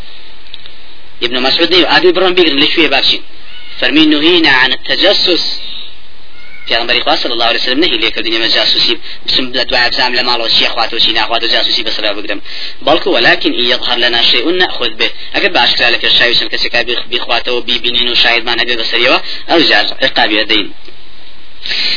ابن 1.24 1.40
مسعود 1.40 1.74
نيو 1.74 1.86
أبي 1.88 2.12
برون 2.12 2.34
بيقر 2.34 2.54
لشوية 2.54 2.88
بابشين. 2.88 3.22
فرمي 3.80 4.06
نهينا 4.06 4.50
عن 4.50 4.72
التجسس 4.72 5.60
پیغمبری 6.67 7.01
خدا 7.01 7.15
صلی 7.15 7.32
الله 7.32 7.45
علیه 7.45 7.60
وسلم 7.60 7.80
نهی 7.80 7.97
لیکر 7.97 8.21
دنیا 8.21 8.39
من 8.39 8.49
جاسوسی. 8.49 8.97
بسم 9.27 9.51
دعاء 9.51 9.88
ابزام 9.88 10.15
لما 10.15 10.38
لو 10.38 10.47
شيخ 10.47 10.77
واتو 10.77 10.97
شي 10.97 11.12
ناخوات 11.12 11.45
جاسوسي 11.45 11.84
بس 11.84 11.99
لا 11.99 12.12
بقدم 12.12 12.41
بلكو 12.82 13.12
ولكن 13.12 13.53
ان 13.53 13.65
يظهر 13.65 13.97
لنا 13.97 14.21
شيء 14.21 14.49
نأخذ 14.49 14.89
به. 14.89 15.10
اگر 15.36 15.49
باش 15.49 15.75
كلا 15.75 15.91
لك 15.91 16.06
الشاي 16.06 16.32
وسن 16.32 16.47
كسكا 16.47 16.82
بيخواته 16.82 17.62
بيبينين 17.62 18.10
وشاهد 18.10 18.45
ما 18.45 18.56
نبي 18.56 18.75
بسريوا 18.75 19.17
أو 19.49 19.60
جاز 19.60 19.93
عقاب 20.03 20.32
يدين 20.32 20.71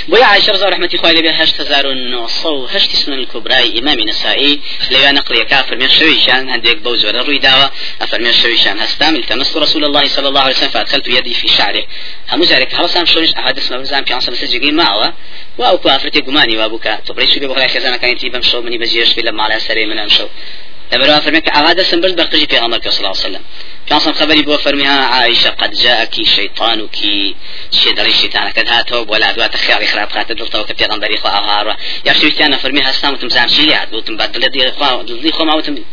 بويا 0.09 0.25
عائشة 0.25 0.53
رضي 0.53 0.65
الله 0.65 1.09
عليها 1.09 1.45
هشت 1.45 1.61
هزار 1.61 1.87
ونصو 1.87 2.67
هشت 2.67 2.97
سنن 2.97 3.19
الكبرى 3.19 3.79
إمام 3.79 4.01
نسائي 4.01 4.61
لو 4.91 5.11
نقل 5.11 5.43
كافر 5.43 5.77
من 5.77 5.89
شويشان 5.89 6.51
عندك 6.51 6.77
بوزور 6.77 7.11
الروي 7.11 7.39
داوة 7.39 7.71
أفر 8.01 8.21
من 8.21 8.33
شويشان 8.33 8.79
هستام 8.79 9.17
التمست 9.17 9.57
رسول 9.57 9.85
الله 9.85 10.05
صلى 10.05 10.29
الله 10.29 10.41
عليه 10.41 10.55
وسلم 10.55 10.71
فأدخلت 10.71 11.09
يدي 11.09 11.35
في 11.35 11.49
شعره. 11.49 11.85
هم 12.33 12.45
زارك 12.45 12.75
هل 12.75 12.91
سام 12.91 13.05
شويش 13.05 13.31
أحد 13.35 13.59
اسمه 13.59 13.79
بزام 13.79 14.05
في 14.05 14.15
عنصر 14.15 14.33
مسجي 14.33 14.73
معه 14.73 15.15
وأو 15.59 15.79
كافرتي 15.79 16.21
قماني 16.21 16.59
وابوكا 16.59 16.95
تبريش 16.95 17.39
بي 17.39 17.69
خزانة 17.69 17.97
كانت 17.97 18.25
يبم 18.25 18.43
شو 18.43 18.61
مني 18.61 18.79
بزيش 18.79 19.13
في 19.13 19.21
لما 19.21 19.43
على 19.43 19.61
سري 19.61 19.87
من 19.87 19.99
أمشو 19.99 20.27
لما 20.93 21.21
فرمك 21.21 21.49
أغاد 21.49 21.83
سنبرد 21.83 22.17
بقتجي 22.17 22.47
في 22.47 22.59
عمرك 22.59 22.89
صلى 22.89 22.99
الله 22.99 23.09
عليه 23.09 23.19
وسلم. 23.19 23.43
كان 23.87 23.99
خبري 23.99 24.43
بو 24.43 24.57
فرميها 24.57 25.05
عائشة 25.05 25.51
قد 25.51 25.71
جاءك 25.71 26.23
شيطانك 26.23 26.97
شدري 27.71 28.11
الشيطان 28.11 28.49
قد 28.49 28.69
هاتو 28.69 29.05
ولا 29.09 29.33
دوات 29.33 29.57
خيار 29.57 29.87
خراب 29.87 30.13
خاطر 30.13 30.35
دلتو 30.35 30.65
كبي 30.65 30.85
غنبري 30.85 31.17
خو 31.17 31.29
أهار 31.29 31.77
يا 32.07 32.13
شو 32.13 32.31
فرميها 32.63 32.91
استام 32.91 33.13
وتمزام 33.13 33.49
شيلي 33.49 33.75
عاد 33.75 33.95
وتم 33.95 34.17
بعد 34.17 34.37
الذي 34.37 35.33
خو 35.33 35.45
ما 35.45 35.55
وتم 35.55 35.85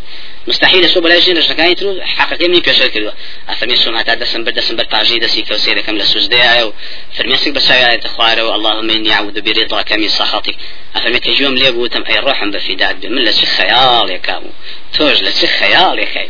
مستحيل 0.47 0.89
شو 0.89 1.01
بلا 1.01 1.19
شيء 1.19 1.33
نشكاين 1.33 1.75
ترو 1.75 2.01
حقيقة 2.01 2.47
مني 2.47 2.59
بيشر 2.59 2.87
كدوا 2.87 3.11
أفرمي 3.49 3.77
شو 3.77 3.91
ما 3.91 4.01
تعد 4.01 4.19
دسم 4.19 4.43
بدسم 4.43 4.75
بالتعجيد 4.75 5.23
دسي 5.23 5.41
كوسيرة 5.41 5.81
كم 5.81 5.97
لسوزدي 5.97 6.41
أيو 6.43 6.73
فرمي 7.13 7.37
سك 7.37 7.51
بس 7.51 7.69
يا 7.69 7.95
تخواره 7.95 8.55
اللهم 8.55 8.89
إني 8.89 9.13
أعوذ 9.13 9.41
برضاك 9.41 9.93
من 9.93 10.07
سخطك. 10.07 10.55
أفرمي 10.95 11.19
كجوم 11.19 11.55
لي 11.55 11.71
بوتم؟ 11.71 12.03
أي 12.09 12.17
روح 12.17 12.43
بفداد 12.43 13.05
من 13.05 13.21
لسه 13.21 13.45
خيال 13.45 14.09
يا 14.09 14.17
كامو 14.17 14.49
توج 14.93 15.23
لسه 15.23 15.47
خيال 15.47 15.99
يا 15.99 16.05
خي 16.05 16.29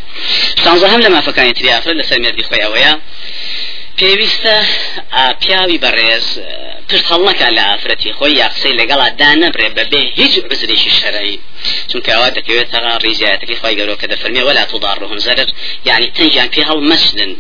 تنظهم 0.56 1.00
لما 1.02 1.22
فكان 1.22 1.46
يتري 1.46 1.78
أفر 1.78 1.94
لسه 1.94 2.18
ميردي 2.18 2.44
خويا 2.44 2.68
ويا. 2.68 3.00
پێویستە 4.00 4.56
پیاوی 5.42 5.80
بەڕێز 5.84 6.28
پشت 6.88 7.06
هەڵنەکە 7.12 7.48
لە 7.58 7.64
ئافرەتی 7.70 8.12
خۆی 8.18 8.38
یا 8.42 8.48
قسەی 8.54 8.78
لەگەڵا 8.80 9.08
دانەبرێ 9.22 9.70
بەبێ 9.78 10.02
هیچ 10.20 10.34
عزرێکی 10.52 10.92
شەرعی 11.00 11.38
چونکە 11.90 12.12
ئەوە 12.16 12.30
دەکەوێتەوە 12.38 12.92
ڕیزایەتەکەی 13.06 13.60
خۆی 13.62 13.76
گەورە 13.80 13.96
کە 14.02 14.08
دەفەرمێ 14.12 14.42
ولا 14.48 14.64
تضارهم 14.72 15.20
زەرر. 15.26 15.50
یعنی 15.90 16.08
تەنجیان 16.18 16.50
پێ 16.54 16.62
هەڵ 16.70 16.80
مەسدن 16.92 17.32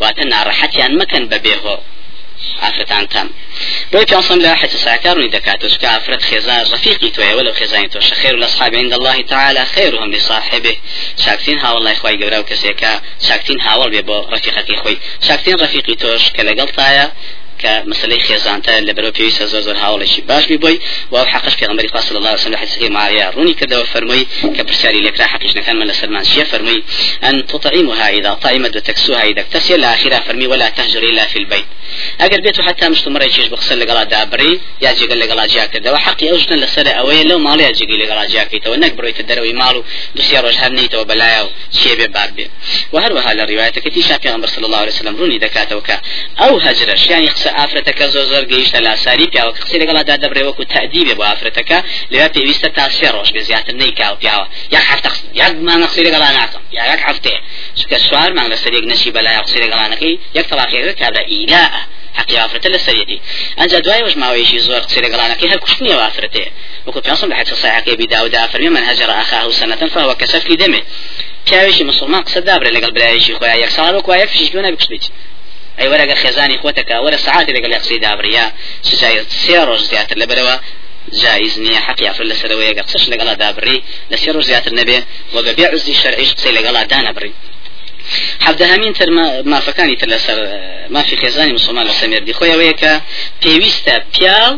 واتە 0.00 0.24
ناڕەحەتیان 0.32 0.92
مەکەن 1.00 1.24
بەبێ 1.32 1.54
ئافرەتان 2.62 3.04
تام. 3.12 3.28
بۆی 3.92 4.04
پیاسم 4.10 4.38
لە 4.44 4.50
حەج 4.60 4.72
ساکارونی 4.84 5.32
دەکاتەوە 5.36 5.78
کە 5.82 5.88
ئافرەت 5.94 6.22
خێزان 6.28 6.64
ڕفیقی 6.72 7.10
تۆیە 7.16 7.34
وەلو 7.36 7.52
خێزانی 7.58 7.88
تۆ 7.92 7.98
خير 8.22 8.34
الأصحاب 8.34 8.74
عند 8.74 8.92
الله 8.98 9.22
تعالى 9.22 9.64
خيرهم 9.74 10.10
لصاحبه. 10.14 10.76
شاكتين 11.24 11.58
هاول 11.58 11.76
الله 11.78 11.94
خوي 11.94 12.16
گەورە 12.20 12.38
و 12.40 12.48
کەسێکە. 12.50 12.92
شاکتین 13.28 13.60
هاوڵ 13.66 13.88
بێ 13.94 14.02
بۆ 14.08 14.18
ڕفیقەکەی 14.32 14.78
خۆی. 14.82 14.98
شاکتین 15.26 15.56
ڕفیقی 15.62 15.96
تۆش 16.02 16.24
کە 16.34 16.42
کە 17.62 17.72
مەسلەی 17.90 18.20
خێزانتە 18.26 18.72
لە 18.86 18.92
بەرەو 18.96 19.12
پێویستە 19.16 19.44
زۆر 19.52 19.62
زۆر 19.68 19.76
هاوڵێکی 19.84 20.20
باش 20.30 20.44
بی 20.50 20.58
بۆی 20.62 20.76
و 21.12 21.16
حقش 21.32 21.54
پێغمبەری 21.60 21.88
خوا 21.92 22.00
صلی 22.06 22.16
الله 22.20 22.32
عليه 22.32 22.42
وسلم 22.42 22.60
حدیثی 22.62 22.88
ماریا 22.98 23.26
ڕوونی 23.34 23.54
کردەوە 23.60 23.84
فەرمووی 23.92 24.24
کە 24.56 24.62
پرسیاری 24.68 25.00
لێکرا 25.06 25.26
حقیش 25.32 25.52
نەکان 25.58 25.76
من 25.80 25.86
لەسەرمان 25.90 26.24
چیە؟ 26.30 26.44
فەرمووی 26.52 26.82
أن 27.28 27.46
تطعمها 27.46 28.08
إذا 28.08 28.34
طعمت 28.34 28.76
وتكسوها 28.76 29.22
إذا 29.30 29.40
اكتسي 29.40 29.74
الآخرة 29.74 30.18
فرمي 30.26 30.46
ولا 30.46 30.68
تهجر 30.68 31.02
إلا 31.02 31.24
في 31.26 31.38
البيت. 31.38 31.64
ئەگەر 32.20 32.40
بێت 32.44 32.58
و 32.58 32.62
حتا 32.62 32.88
مشتمڕی 32.88 33.30
چێش 33.36 33.48
بخسە 33.52 33.74
لەگەڵا 33.82 34.04
دابڕی 34.12 34.52
یا 34.84 34.90
جێگەل 34.98 35.18
لەگەڵا 35.22 35.44
جیاکردەوە 35.52 35.98
حقی 36.06 36.26
ئەوژنە 36.30 36.56
لەسەر 36.62 36.86
ئەوەیە 36.96 37.24
لەو 37.30 37.38
ماڵی 37.46 37.72
جێگەی 37.78 37.98
لەگەڵا 38.02 38.24
جیاکەیتەوە 38.32 38.76
نەک 38.82 38.92
بڕۆیتە 38.96 39.22
دەرەوەی 39.28 39.54
ماڵ 39.60 39.74
و 39.76 39.82
دوسیا 40.16 40.40
ڕۆژ 40.44 40.56
هەر 40.62 40.72
نیتەوە 40.78 41.04
بەلایە 41.10 41.42
و 41.44 41.48
چێ 41.78 41.92
بێ 41.98 42.06
بار 42.14 42.30
بێ. 42.36 42.46
و 42.92 42.96
هەروەها 43.04 43.32
لە 43.38 43.44
ڕیوایەتەکەتی 43.50 44.02
شافی 44.08 44.28
ئەمبەر 44.32 44.50
صلی 44.54 44.64
الله 44.64 44.80
عليه 44.82 44.92
وسلم 44.94 45.14
ڕوونی 45.18 45.38
دەکاتەوە 45.44 45.82
کە 45.88 45.96
ئەو 46.40 46.54
هەجرەش 46.66 47.02
یانی 47.10 47.30
قسە 47.34 47.50
ئافرەتەکە 47.58 48.06
زۆر 48.14 48.26
زۆر 48.32 48.44
گەیشتە 48.52 48.78
لاساری 48.86 49.26
پیاوە. 49.32 49.52
قسەی 49.64 49.78
لەگەڵا 49.82 50.02
دەبرێ 50.22 50.42
وەکو 50.48 50.64
تەدیبێ 50.74 51.14
بۆ 51.18 51.24
ئافرەتەکە 51.30 51.78
لەوێ 52.12 52.28
پێویستە 52.34 52.68
تا 52.76 52.84
سێ 52.96 53.08
ڕۆژ 53.14 53.28
بێ 53.34 53.42
زیاتر 53.48 53.74
نەیکاو 53.82 54.14
پیاوە. 54.20 54.46
یا 54.74 54.80
هەفتە 54.88 55.10
یاک 55.40 55.52
مانگە 55.66 55.86
قسەی 55.90 56.04
لەگەڵا 56.08 56.28
ناکەم 56.38 56.62
یا 56.78 56.84
یەک 56.92 57.00
هەفتەیە. 57.08 57.40
چکە 57.78 57.98
سوار 58.06 58.30
مانگ 58.36 58.48
لەسەر 58.52 58.72
یەک 58.78 58.86
نەچی 58.92 59.10
بەلای 59.16 59.38
قسەی 59.44 59.60
لەگەڵانەکەی 59.64 60.14
یەک 60.38 60.46
تەواقیەکە 60.50 60.92
کابرا 61.00 61.22
ئیلاء 61.32 61.72
حقی 62.18 62.36
ئافرەتە 62.42 62.68
لە 62.74 62.78
سەرەتی 62.86 63.18
ئەنج 63.58 63.72
دوای 63.84 64.02
وەش 64.06 64.14
ماوەیەشی 64.22 64.58
زۆر 64.68 64.82
قسەی 64.86 65.02
لەگەڵانەکەی 65.06 65.48
هەر 65.52 65.60
کوشتنی 65.64 65.92
ئافرەتێ 66.02 66.46
وەکو 66.86 67.00
پیاسم 67.06 67.28
لە 67.32 67.36
حەجە 67.40 67.54
صحیحەکەی 67.62 67.96
بیداودا 68.00 68.42
فەرمی 68.52 68.70
من 68.76 68.84
هەجر 68.90 69.10
ئاخاه 69.16 69.52
سنەتەن 69.60 69.88
فهو 69.94 70.14
كسفك 70.20 70.50
دمه 70.62 70.80
پیاوێکی 71.46 71.84
مسلمان 71.90 72.22
قسە 72.26 72.40
دابرێ 72.48 72.70
لەگەڵ 72.76 72.90
برایشی 72.96 73.34
خۆیان. 73.38 73.58
یەک 73.64 73.70
ساڵ 73.76 73.94
وەکو 73.96 74.10
یەک 74.22 74.30
فیش 74.34 74.48
بێنە 74.52 74.70
بکشیت 74.74 75.04
ئەی 75.78 75.88
وەرەگە 75.92 76.16
خێزانی 76.22 76.58
خۆتەکە 76.62 76.96
وەرە 77.04 77.18
سعاتی 77.26 77.52
لەگەڵ 77.56 77.72
قسەی 77.82 77.98
دابریا 78.06 78.46
سجای 78.88 79.16
سێ 79.44 79.58
ڕۆژ 79.68 79.82
زیاتر 79.90 80.16
لەبەرەوە 80.22 80.56
جایز 81.22 81.54
نییە 81.64 81.80
حقی 81.86 82.06
ئافر 82.08 82.24
لەسەرەوە 82.32 82.64
یەگە 82.70 82.82
قسەش 82.86 83.04
لەگەڵا 83.12 83.34
دابڕی 83.42 83.78
لە 84.10 84.16
سێ 84.22 84.30
ڕۆژ 84.34 84.44
زیاتر 84.50 84.72
نەبێ 84.80 84.98
و 85.34 85.36
بەبێ 85.46 85.66
عزی 85.74 85.94
شەرعیش 86.02 86.30
قسەی 86.36 86.52
لەگەڵا 86.58 86.82
دانەبڕی. 86.92 87.32
حەبدەهامین 88.46 88.92
تر 88.98 89.08
مافەکانی 89.52 89.96
تر 90.00 90.08
لەسەر 90.14 90.38
مافی 90.94 91.16
خێزانی 91.22 91.52
مسلمان 91.58 91.84
لەسەر 91.90 92.08
مێردی 92.12 92.34
خۆیەوەیە 92.38 92.74
کە 92.82 92.92
پێویستە 93.42 93.94
پیاو 94.12 94.52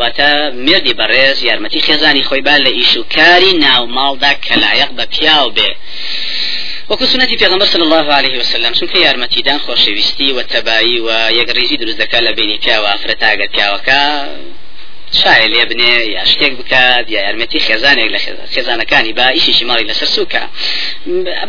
واتە 0.00 0.28
مردی 0.66 0.94
بەڕێز 1.00 1.38
یارمەتی 1.48 1.80
خێزانی 1.86 2.22
خۆی 2.28 2.42
با 2.46 2.56
لە 2.64 2.70
ئیش 2.78 2.92
و 2.96 3.04
کاری 3.16 3.52
ناو 3.64 3.82
ماڵدا 3.96 4.32
کە 4.44 4.54
لایەق 4.62 4.90
بە 4.98 5.04
پیاو 5.12 5.46
بێ. 5.56 5.70
وەکو 6.92 7.06
سنەتی 7.12 7.36
پێغمبەر 7.42 7.68
صلی 7.74 7.86
الله 7.88 8.06
عليه 8.18 8.36
وسلم 8.40 8.72
چونکە 8.78 8.96
یارمەتیدان 9.06 9.58
خۆشەویستی 9.64 10.28
و 10.36 10.42
تەبایی 10.52 11.00
و 11.06 11.08
یەکڕێژی 11.38 11.76
دروست 11.80 11.98
دەکات 12.02 12.22
لە 12.28 12.32
بینی 12.38 12.58
پیاوە 12.62 12.88
ئافرەتاگەر 12.92 13.48
پیاوەکە 13.54 14.00
شایە 15.20 15.46
لێ 15.52 15.64
بنێ 15.70 15.92
یا 16.16 16.24
شتێک 16.30 16.52
بکات 16.60 17.04
یا 17.14 17.20
یارمەتی 17.26 17.60
خێزانێک 17.66 18.08
لە 18.14 18.18
خێزانەکانی 18.54 19.12
با 19.18 19.26
ئیشیشی 19.36 19.64
ماڵی 19.70 19.84
لەسەر 19.90 20.08
سووکە 20.14 20.42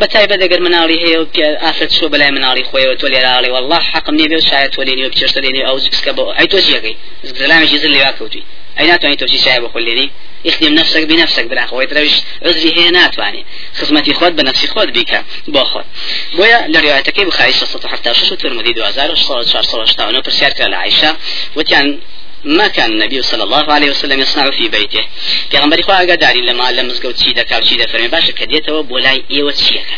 بەتایبە 0.02 0.36
دەگەر 0.43 0.60
مناڵی 0.65 0.97
هەیە 1.04 1.17
و 1.21 1.26
ئافرەت 1.65 1.91
شۆ 1.97 2.06
بەلای 2.13 2.32
مناڵی 2.38 2.63
خۆیەوە 2.69 2.95
تۆ 3.02 3.08
لێراڵی 3.13 3.49
والله 3.56 3.82
حقم 3.93 4.15
نیێ 4.19 4.39
شاید 4.49 4.71
تۆ 4.76 4.82
لێنی 4.88 5.04
و 5.06 5.12
پێشتە 5.15 5.39
لێنی 5.43 5.62
ئەو 5.67 5.78
زکسکە 5.84 6.12
بۆ 6.17 6.23
ئەی 6.38 6.47
تۆ 6.52 6.60
جێگەی 6.67 6.95
زلامێکی 7.39 7.78
زل 7.84 7.91
لێوا 7.95 8.12
کەوتی 8.17 8.43
ئەی 8.78 8.88
ناتوانانی 8.91 9.17
تۆشی 9.21 9.39
شای 9.45 9.60
بە 9.63 9.69
خۆلێنی 9.73 10.08
اخدم 10.45 10.73
نفسك 10.73 11.04
بنفسك 11.04 11.45
بلا 11.45 11.65
خويت 11.65 11.93
رويش 11.93 12.13
عذري 12.45 12.71
هي 12.78 12.89
ناتواني 12.89 13.45
خدمتي 13.80 14.13
خود 14.13 14.36
بنفسي 14.36 14.67
خود 14.67 14.93
بك 14.93 15.23
بو 15.47 15.63
خود. 15.63 15.86
بويا 16.34 16.67
لروايتك 16.67 17.21
بخاري 17.21 17.52
676 17.52 18.32
وترمذي 18.32 18.71
2400 18.71 20.21
برسيار 20.21 20.54
كلا 20.54 20.78
عائشة 20.78 21.17
وتيان 21.56 21.99
ما 22.45 22.67
كان 22.67 22.91
النبي 22.91 23.21
صلى 23.21 23.43
الله 23.43 23.73
عليه 23.73 23.89
وسلم 23.89 24.19
يصنع 24.19 24.51
في 24.51 24.67
بيته. 24.67 25.03
پیغمبر 25.51 25.82
خو 25.82 25.91
هغه 25.91 26.15
داري 26.15 26.41
لما 26.41 26.71
د 26.71 27.39
کاو 27.39 27.62
چی 27.62 27.75
د 27.77 27.86
فرمي 27.86 28.32
کدیته 28.32 28.73
و 28.73 28.84
بولای 28.84 29.23
ایو 29.27 29.51
چیکه 29.51 29.97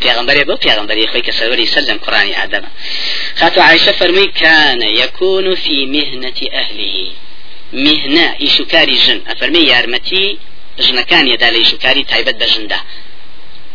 پیغمبر 0.00 0.44
بو 0.44 0.56
پیغمبر 0.56 1.06
خو 1.12 1.18
کسروری 1.18 1.66
سلم 1.66 1.98
قرآن 1.98 2.34
آدم. 2.34 2.64
خاتو 3.36 3.60
عائشه 3.60 3.92
فرمي 3.92 4.26
كان 4.26 4.82
يكون 4.82 5.54
في 5.54 5.86
مهنة 5.86 6.40
اهله 6.52 7.10
مهنة 7.72 8.36
إيشوكاري 8.40 8.94
جن. 8.94 9.20
أفرمي 9.28 9.58
يارمتي 9.58 10.38
جنكان 10.78 11.28
يدالي 11.28 11.58
إيشوكاري 11.58 12.04
تايبت 12.04 12.34
بجنده 12.34 12.80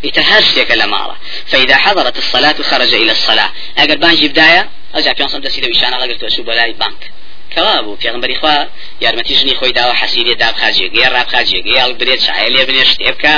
يتهرسك 0.04 0.72
لمارة 0.72 1.18
فإذا 1.48 1.76
حضرت 1.76 2.18
الصلاة 2.18 2.56
خرج 2.62 2.94
إلى 2.94 3.12
الصلاة. 3.12 3.52
أقل 3.78 3.98
بانجي 3.98 4.28
بداية 4.28 4.70
ئەجا 4.96 5.12
پێ 5.18 5.26
سم 5.32 5.42
دەسی 5.46 5.60
دەویشانە 5.64 5.98
لەگەر 6.04 6.18
تۆچوو 6.22 6.48
بەلای 6.50 6.74
بانک. 6.82 7.02
کەوا 7.54 7.82
بوو 7.86 8.00
پێغمبەری 8.04 8.36
خوا 8.42 8.56
یارمەتی 9.06 9.36
ژنی 9.40 9.56
خۆی 9.60 9.74
داوە 9.78 9.94
حەسیری 10.02 10.36
دابخاجێگەی 10.44 11.10
ڕابخاجێگەی 11.16 11.76
یاڵ 11.80 11.92
برێت 12.00 12.22
شعای 12.26 12.50
لێ 12.56 12.64
بنێ 12.70 12.84
شتێ 12.92 13.12
بکە. 13.16 13.36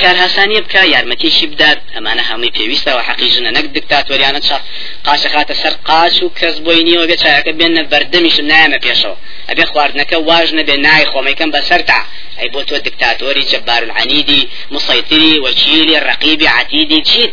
کار 0.00 0.16
هەسانی 0.24 0.58
بکە 0.64 0.82
یارمەتیشی 0.94 1.46
بدات 1.52 1.78
ئەمانە 1.94 2.22
هەمووی 2.28 2.52
پێویستەوە 2.56 3.02
حەقی 3.08 3.28
ژنە 3.34 3.50
نەک 3.56 3.66
دکتاتۆریانە 3.76 4.40
چاق 4.48 4.62
قاچە 5.06 5.28
خاتە 5.34 5.54
سەر 5.62 5.74
قاچ 5.88 6.14
و 6.22 6.28
کەس 6.38 6.56
بۆی 6.64 6.82
نیەوە 6.88 7.04
بێت 7.10 7.20
چایەکە 7.22 7.52
بێنە 7.58 7.82
بەردەمیشم 7.90 8.46
نایەمە 8.50 8.78
پێشەوە. 8.84 9.16
ئەبێ 9.48 9.64
خواردنەکە 9.70 10.16
واژ 10.28 10.48
نەبێ 10.58 10.76
نای 10.86 11.04
خۆمەکەم 11.12 11.50
بەسەرتا 11.54 12.00
ئەی 12.38 12.48
بۆ 12.54 12.60
تۆ 12.68 12.76
دکتاتۆری 12.86 13.44
جەبار 13.52 13.82
العنیدی 13.88 14.42
مسەیتری 14.74 15.34
وەکیلی 15.46 15.96
ڕقیبی 16.08 16.46
عتیدی 16.58 17.00
چیت؟ 17.08 17.32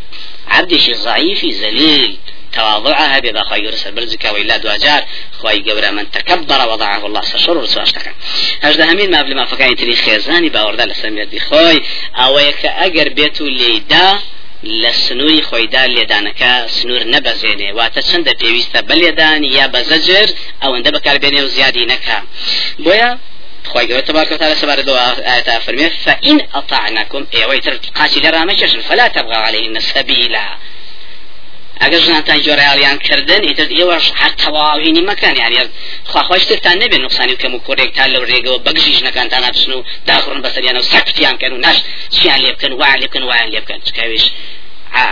عبدێکی 0.57 0.93
ضعیفی 1.05 1.51
زەلیل 1.61 2.13
تواضعها 2.53 3.19
بيضا 3.19 3.43
خير 3.43 3.75
سربرزك 3.75 4.25
وإلا 4.25 4.57
دواجار 4.57 5.03
خواي 5.39 5.71
قورا 5.71 5.91
من 5.91 6.11
تكبر 6.11 6.69
وضعه 6.69 7.05
الله 7.05 7.21
سشر 7.21 7.57
ورسواش 7.57 7.91
تكا 7.91 8.11
هجده 8.61 8.91
همين 8.91 9.11
ما 9.11 9.23
ما 9.23 9.45
فكاين 9.45 9.75
تري 9.75 9.95
خيزاني 9.95 10.49
باوردا 10.49 10.85
لسمير 10.85 11.23
دي 11.23 11.39
خوي 11.39 11.83
أو 12.15 12.39
يك 12.39 12.65
اگر 12.65 13.09
بيتو 13.09 13.45
ليدا 13.45 14.19
لە 14.63 14.91
سنووری 14.91 15.41
خۆیدا 15.49 15.83
لێدانەکە 15.95 16.51
سنوور 16.77 17.03
نەبەزێنێ 17.13 17.69
واتە 17.77 18.01
چەندە 18.09 18.33
پێویستە 18.41 18.79
بەلێدان 18.89 19.41
یا 19.57 19.65
بەزەجر 19.73 20.29
ئەوەندە 20.63 20.89
بەکاربێنێ 20.95 21.41
و 21.43 21.47
زیادی 21.55 21.87
نەکە 21.91 22.17
بۆیە 22.83 23.09
خۆی 23.71 23.87
گەورە 23.89 24.03
تبارك 24.09 24.31
وتعالى 24.31 24.83
دو 24.83 24.95
آيات 25.33 25.49
فرمي 25.65 25.89
فإن 25.89 26.37
أطعنكم 26.53 27.21
إيوه 27.33 27.57
تر 27.65 27.75
قاسي 27.95 28.19
لرامشش 28.19 28.71
فلا 28.87 29.07
تبغوا 29.07 29.35
عليهن 29.35 29.79
سبيلا. 29.79 30.47
ئەگەر 31.83 32.01
ژناتان 32.05 32.39
جۆرەیاڵیان 32.45 32.97
کردن 33.07 33.41
ئیتر 33.47 33.69
ئێوەش 33.77 34.05
هەر 34.21 34.31
تەواوینی 34.41 35.03
مەکان 35.09 35.35
یانە 35.41 35.63
خواخۆشتتان 36.11 36.75
نەبێت 36.83 37.01
نقصانی 37.05 37.35
کەم 37.41 37.53
و 37.55 37.63
کۆرێکتان 37.67 38.09
لەو 38.13 38.23
ڕێگەوە 38.31 38.59
بەگژی 38.65 38.93
ژنەکانتان 38.97 39.41
ناچن 39.45 39.71
و 39.77 39.85
داخڕن 40.07 40.39
بەسەریانە 40.45 40.79
و 40.81 40.89
سەکتیان 40.93 41.35
کەن 41.41 41.51
و 41.53 41.57
ناش 41.65 41.77
چیان 42.15 42.39
لێ 42.43 42.51
بکەن 42.55 42.73
وایان 42.79 42.99
لێ 43.01 43.07
بکەن 43.09 43.23
وایان 43.29 43.49
لێ 43.53 43.61
بکەن. 43.63 43.79
چکاوێش 43.87 44.25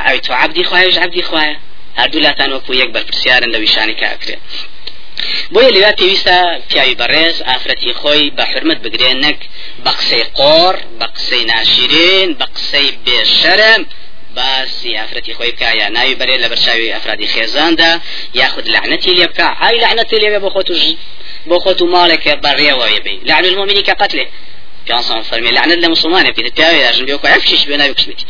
ئەوی 0.06 0.19
تو 0.25 0.34
عبدی 0.34 0.63
خوایش 0.69 0.95
عبدی 1.03 1.23
خوایە 1.30 1.56
هەردوولاتان 1.99 2.49
وەکو 2.56 2.71
یەک 2.82 2.89
بەرپرسیارن 2.95 3.49
لە 3.53 3.60
ویشانی 3.63 3.95
کاکرێت 4.01 4.41
بۆیە 5.53 5.71
لێوا 5.75 5.91
پێویستە 5.99 6.38
پیاوی 6.69 6.95
بەڕێز 7.01 7.38
ئافرەتی 7.49 7.93
خۆی 7.99 8.32
بە 8.38 8.43
حرمت 8.51 8.80
بگرێن 8.86 9.17
نەک 9.25 9.39
بە 9.84 9.91
قسەی 9.97 10.25
قۆڕ 10.38 10.75
بە 10.99 11.08
قسەی 11.15 11.43
ناشرین 11.51 12.30
بە 12.39 12.45
قسەی 12.56 12.88
بێشەرم 13.06 13.82
باسی 14.38 14.89
ئافرەتی 15.00 15.34
خۆی 15.38 15.52
بکە 15.56 15.69
یا 15.82 15.88
ناوی 15.95 16.15
بەرێ 16.19 16.36
لە 16.43 16.47
بەرچاوی 16.52 16.93
ئەفرادی 16.95 17.28
خێزاندا 17.34 17.91
یاخود 18.39 18.65
لعنەتی 18.73 19.13
لێ 19.17 19.28
بکە. 19.32 19.47
ئای 19.62 19.78
لعنەتی 19.84 20.17
لێ 20.21 20.39
بۆ 20.43 20.50
خۆت 20.56 20.69
بۆ 21.50 21.58
خۆت 21.63 21.80
و 21.82 21.88
ماڵێکە 21.93 22.34
بەڕێوە 22.43 22.88
بێ 23.06 23.13
لعن 23.30 23.45
المؤمنی 23.45 23.84
کە 23.88 23.93
قتله 24.02 24.26
پیانسان 24.86 25.21
فەرمی 25.30 25.52
لعنەت 25.58 25.80
لە 25.84 25.88
مسلمانە 25.93 26.32
پێ 26.36 26.41
پیاوی 26.58 26.82
داژن 26.86 27.06
بێ 27.08 27.15
کە 27.23 27.28
ئەفشش 27.34 27.62
بێ 27.69 27.76
ناوی 27.82 27.93
کشمیت. 28.00 28.21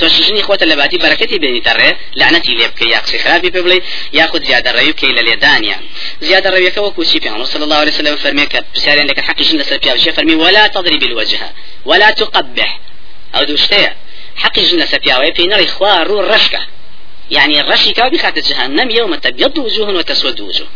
تۆ 0.00 0.06
شژنی 0.14 0.42
خۆتە 0.48 0.64
لە 0.70 0.76
باتی 0.80 0.98
بەرەکەتی 1.04 1.38
بێنی 1.42 1.62
تەڕێ 1.68 1.90
لعنەتی 2.20 2.52
لێ 2.58 2.66
بکە 2.72 2.84
یا 2.94 2.98
قسەی 3.04 3.18
خراپی 3.24 3.50
پێ 3.54 3.60
بڵێ 3.64 3.78
یاخود 4.18 4.42
زیادە 4.48 4.70
ڕێوی 4.76 4.92
بکەی 4.96 5.12
لە 5.18 5.22
لێدانیان 5.28 5.82
زیادە 6.28 6.48
ڕێویەکە 6.54 6.80
وەکو 6.86 7.02
چی 7.10 7.18
پێ 7.22 7.28
صلى 7.52 7.64
الله 7.66 7.80
عليه 7.82 7.94
وسلم 7.94 8.16
فەرمی 8.24 8.46
کە 8.52 8.58
پرسیاریان 8.72 9.06
لەکە 9.10 9.22
حقیشن 9.28 9.56
لەسەر 9.62 9.78
پیاوی 9.82 10.12
فەرمی 10.16 10.36
ولا 10.44 10.68
تضرب 10.74 11.02
الوجه 11.02 11.40
ولا 11.88 12.10
تقبح. 12.20 12.70
ئەو 13.34 13.44
دوشتەیە 13.50 13.92
حقي 14.36 14.62
جنة 14.62 14.84
سبياوي 14.84 15.34
في 15.34 15.46
نار 15.46 15.64
إخوار 15.64 16.20
الرشكة 16.20 16.66
يعني 17.30 17.60
الرشي 17.60 17.92
كاو 17.92 18.10
بخات 18.10 18.38
جهنم 18.38 18.90
يوم 18.90 19.14
تبيض 19.14 19.58
وجوه 19.58 19.88
وتسود 19.88 20.40
وجوه. 20.40 20.66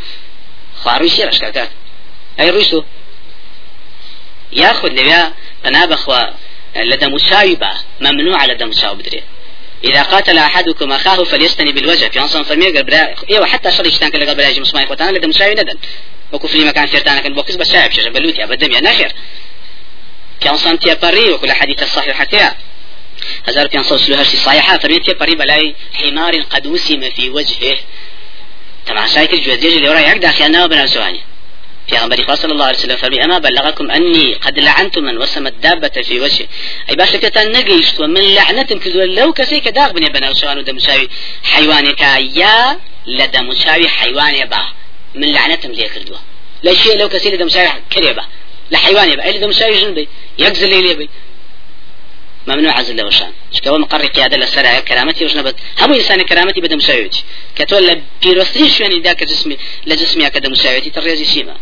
خواروي 0.83 1.09
رشكة 1.25 1.51
كات 1.51 1.69
أي 2.41 2.51
رويسو 2.51 2.83
ياخذ 4.53 4.89
لبيا 4.89 5.33
تناب 5.65 5.93
أخوة 5.93 6.35
لدى 6.77 7.07
مشاوبة 7.07 7.71
ممنوع 8.01 8.47
لدى 8.47 8.65
مشاوب 8.65 8.99
بدري 8.99 9.23
إذا 9.85 10.03
قاتل 10.03 10.39
أحدكم 10.39 10.93
أخاه 10.93 11.25
فليستني 11.25 11.73
بالوجه. 11.73 12.09
في 12.09 12.21
أنصان 12.21 12.43
فرمي 12.43 12.79
قبل 12.79 12.95
إيوه 13.31 13.47
حتى 13.47 13.73
شر 13.73 13.87
يشتان 13.87 14.11
كلا 14.11 14.31
قبل 14.31 14.41
يجي 14.41 14.61
مسمى 14.61 14.85
إخوتنا 14.85 15.11
لدى 15.11 15.27
مساوي 15.27 15.55
ندن. 15.55 15.79
وكفلي 16.33 16.65
مكان 16.65 16.87
فيرتانا 16.87 17.21
كان 17.21 17.35
بوكس 17.35 17.57
بس 17.57 17.73
شايف 17.73 17.93
شجر 17.93 18.11
بلوتي 18.11 18.45
أبدا 18.45 18.67
يا 18.67 18.81
نخير 18.81 19.13
في 20.41 20.51
أنصان 20.51 20.79
تيابري 20.79 21.31
وكل 21.31 21.53
حديث 21.53 21.83
الصحيح 21.83 22.17
حكيها 22.17 22.57
هزار 23.49 23.69
في 23.69 23.79
أنصان 23.79 23.99
سلوهرسي 23.99 24.37
صحيحة 24.37 24.79
فرمي 24.79 24.99
تيابري 24.99 25.35
بلاي 25.35 25.75
حمار 25.93 26.41
قد 26.41 26.67
وسم 26.67 27.11
في 27.11 27.31
وجهه. 27.31 27.77
طبعا 28.87 29.07
شايك 29.07 29.35
الجوزيج 29.35 29.75
اللي 29.75 29.89
وراء 29.89 30.03
يعقد 30.03 30.25
أخي 30.25 30.47
أنا 30.47 30.65
وبنا 30.65 30.87
سواني 30.87 31.21
في 31.89 31.97
غنبري 31.97 32.37
صلى 32.37 32.53
الله 32.53 32.65
عليه 32.65 32.79
وسلم 32.79 32.97
فرمي 32.97 33.25
أما 33.25 33.39
بلغكم 33.39 33.91
أني 33.91 34.35
قد 34.35 34.59
لعنت 34.59 34.99
من 34.99 35.19
وسم 35.19 35.47
الدابة 35.47 35.89
في 35.89 36.21
وجهه. 36.21 36.47
أي 36.91 36.97
باش 36.97 37.11
كتان 37.17 37.53
نقيشت 37.53 38.01
ومن 38.01 38.35
لعنة 38.35 38.63
كذو 38.63 39.03
لو 39.03 39.33
كسيك 39.33 39.69
داغ 39.69 39.93
بني 39.93 40.09
بنا 40.09 40.31
ودم 40.57 40.77
مساوي 40.77 41.09
حيوانك 41.45 42.01
يا 42.37 42.79
لدى 43.07 43.39
مساوي 43.39 43.89
حيوان 43.89 44.49
با 44.49 44.59
من 45.15 45.33
لعنتهم 45.33 45.73
ليه 45.73 45.89
كردوا 45.89 46.17
لا 46.63 46.75
شيء 46.75 46.99
لو 46.99 47.09
كسي 47.09 47.31
لدى 47.31 47.45
مساوي 47.45 47.69
كريبا 47.93 48.25
لا 48.71 48.79
حيوان 48.79 49.11
يبا 49.11 49.31
إلا 49.31 49.47
مساوي 49.47 49.81
جنبي 49.81 50.09
يقزل 50.39 50.71
لي 50.71 50.95
بي 50.95 51.11
ممنوع 52.47 52.73
عز 52.73 52.91
الله 52.91 53.07
وشان. 53.07 53.33
شكوى 53.53 53.79
مقر 53.79 54.07
قيادة 54.07 54.37
للسرعة 54.37 54.81
كرامتي؟ 54.81 55.25
وشنبت 55.25 55.57
هم 55.81 55.93
إنسان 55.95 56.23
كرامتي 56.23 56.61
بدا 56.61 56.77
مساويتي 56.77 57.25
كتولى 57.57 58.03
بيروستري 58.23 58.69
شواني 58.69 59.01
ذاك 59.01 59.25
جسمي 59.25 59.57
لجسمي 59.87 60.31
كذا 60.31 60.49
مساويتي 60.49 60.91
تريزي 60.91 61.25
سيما 61.25 61.57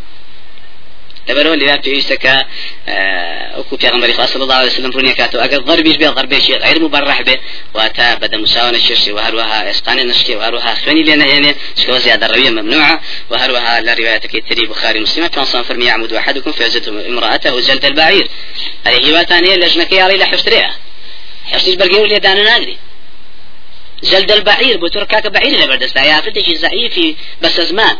لبرو 1.28 1.52
اللي 1.54 1.82
في 1.82 1.90
يسكا 1.90 2.46
أكو 3.58 3.76
في 3.76 3.88
غمري 3.88 4.12
صلى 4.12 4.42
الله 4.42 4.54
عليه 4.54 4.66
وسلم 4.66 4.90
فرنيا 4.90 5.12
كاتو 5.12 5.38
أجر 5.38 5.58
ضربيش 5.58 5.96
به 5.96 6.10
ضربيش 6.10 6.50
غير 6.50 6.82
مبرح 6.82 7.22
به 7.22 7.36
واتا 7.74 8.14
بدا 8.14 8.36
مساوانا 8.36 8.76
الشرشي 8.76 9.12
وهروها 9.12 9.70
إسقاني 9.70 10.04
نشكي 10.04 10.36
وهروها 10.36 10.74
خوني 10.74 11.02
لنا 11.02 11.26
يعني 11.26 11.54
شكوى 11.82 11.98
زيادة 11.98 12.26
الروية 12.26 12.50
ممنوعة 12.50 13.00
وهروها 13.30 13.80
لا 13.80 13.94
رواية 13.94 14.18
كتري 14.18 14.66
بخاري 14.66 15.00
مسلمة 15.00 15.26
كان 15.26 15.44
صنف 15.44 15.68
فرمي 15.68 15.84
يعمد 15.84 16.12
أحدكم 16.12 16.52
فيزد 16.52 16.88
امرأته 16.88 17.60
جلد 17.60 17.84
البعير. 17.84 18.28
هذه 18.86 19.18
هي 19.18 19.24
ثانية 19.24 19.54
لجنة 19.54 20.02
علي 20.02 20.16
لا 20.16 20.24
حفتريها 20.26 20.74
حفتش 21.44 21.74
برقيو 21.74 22.04
اللي 22.04 22.18
دانا 22.18 22.42
نادري 22.42 22.76
جلد 24.02 24.32
البعير 24.32 24.76
بتركاك 24.76 25.26
بعير 25.26 25.64
لبردستا 25.64 26.02
يا 26.02 26.20
فتش 26.20 26.52
زعيف 26.52 27.16
بس 27.42 27.60
زمان 27.60 27.96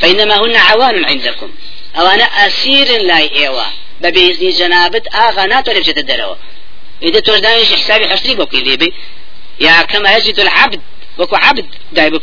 فإنما 0.00 0.36
هن 0.36 0.56
عوان 0.56 1.04
عندكم. 1.04 1.50
أو 1.96 2.06
أنا 2.06 2.24
أسير 2.24 3.02
لا 3.02 3.18
إيوا. 3.18 3.64
ببيزني 4.00 4.50
جنابت 4.50 5.14
آغا 5.14 5.46
ناتو 5.46 5.72
لبجة 5.72 6.00
الدروا 6.00 6.34
إذا 7.02 7.20
توجدانش 7.20 7.72
حسابي 7.72 8.08
حشري 8.08 8.34
بوكي 8.34 8.60
ليبي 8.60 8.92
يا 9.60 9.82
كما 9.82 10.16
يجد 10.16 10.40
العبد. 10.40 10.80
وكو 11.18 11.36
عبد 11.36 11.66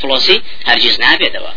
فلوسي 0.01 0.41
هرجز 0.65 0.99
نابي 0.99 1.29
دوا. 1.29 1.49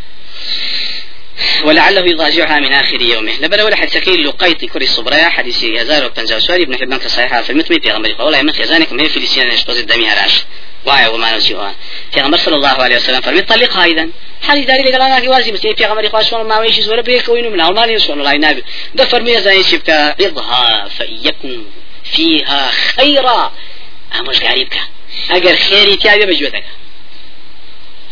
ولعله 1.64 2.00
يضاجعها 2.00 2.60
من 2.60 2.72
آخر 2.72 3.02
يومه. 3.02 3.32
لبلا 3.40 3.64
ولا 3.64 3.76
حد 3.76 3.88
سكين 3.88 4.26
لقيت 4.26 4.64
كري 4.64 4.84
الصبرية 4.84 5.28
حديث 5.28 5.62
يزار 5.62 6.04
وبنجا 6.06 6.38
سواري 6.38 6.62
ابن 6.62 6.76
حبان 6.76 6.98
كصحيحة 6.98 7.42
في 7.42 7.50
المتمي 7.50 7.80
في 7.80 7.90
غمري. 7.90 8.16
والله 8.18 8.42
من 8.42 8.52
خزانك 8.52 8.92
ما 8.92 9.02
هي 9.02 9.08
فلسطين 9.08 9.48
يشبز 9.48 9.78
الدمي 9.78 10.08
هراش. 10.08 10.44
واعي 10.86 11.08
وما 11.08 11.38
في 11.38 12.20
غمر 12.20 12.36
صلى 12.38 12.56
الله 12.56 12.68
عليه 12.68 12.96
وسلم 12.96 13.20
فرمي 13.20 13.40
طلقها 13.40 13.84
إذا 13.84 14.08
حال 14.42 14.66
داري 14.66 15.28
وازي 15.28 15.52
بس 15.52 15.60
في 15.60 15.84
غمر 15.84 16.08
خاص 16.08 16.32
والله 16.32 16.48
ما 16.48 16.58
ويش 16.58 16.86
ولا 16.86 17.02
بيك 17.02 17.28
وينو 17.28 17.50
من 17.50 17.60
المال 17.60 17.90
يسوى 17.90 18.16
الله 18.16 18.32
ينابي 18.32 18.64
ده 18.94 19.04
فرمي 19.04 19.40
زي 19.40 19.62
شبك 19.62 19.90
عضها 20.20 20.88
فإيكم 20.88 21.64
فيها 22.04 22.70
خيرا 22.70 23.52
أمش 24.20 24.40
غريبك 24.40 24.78
أجر 25.30 25.56
خيري 25.56 25.96
تيابي 25.96 26.26
بجودك 26.26 26.64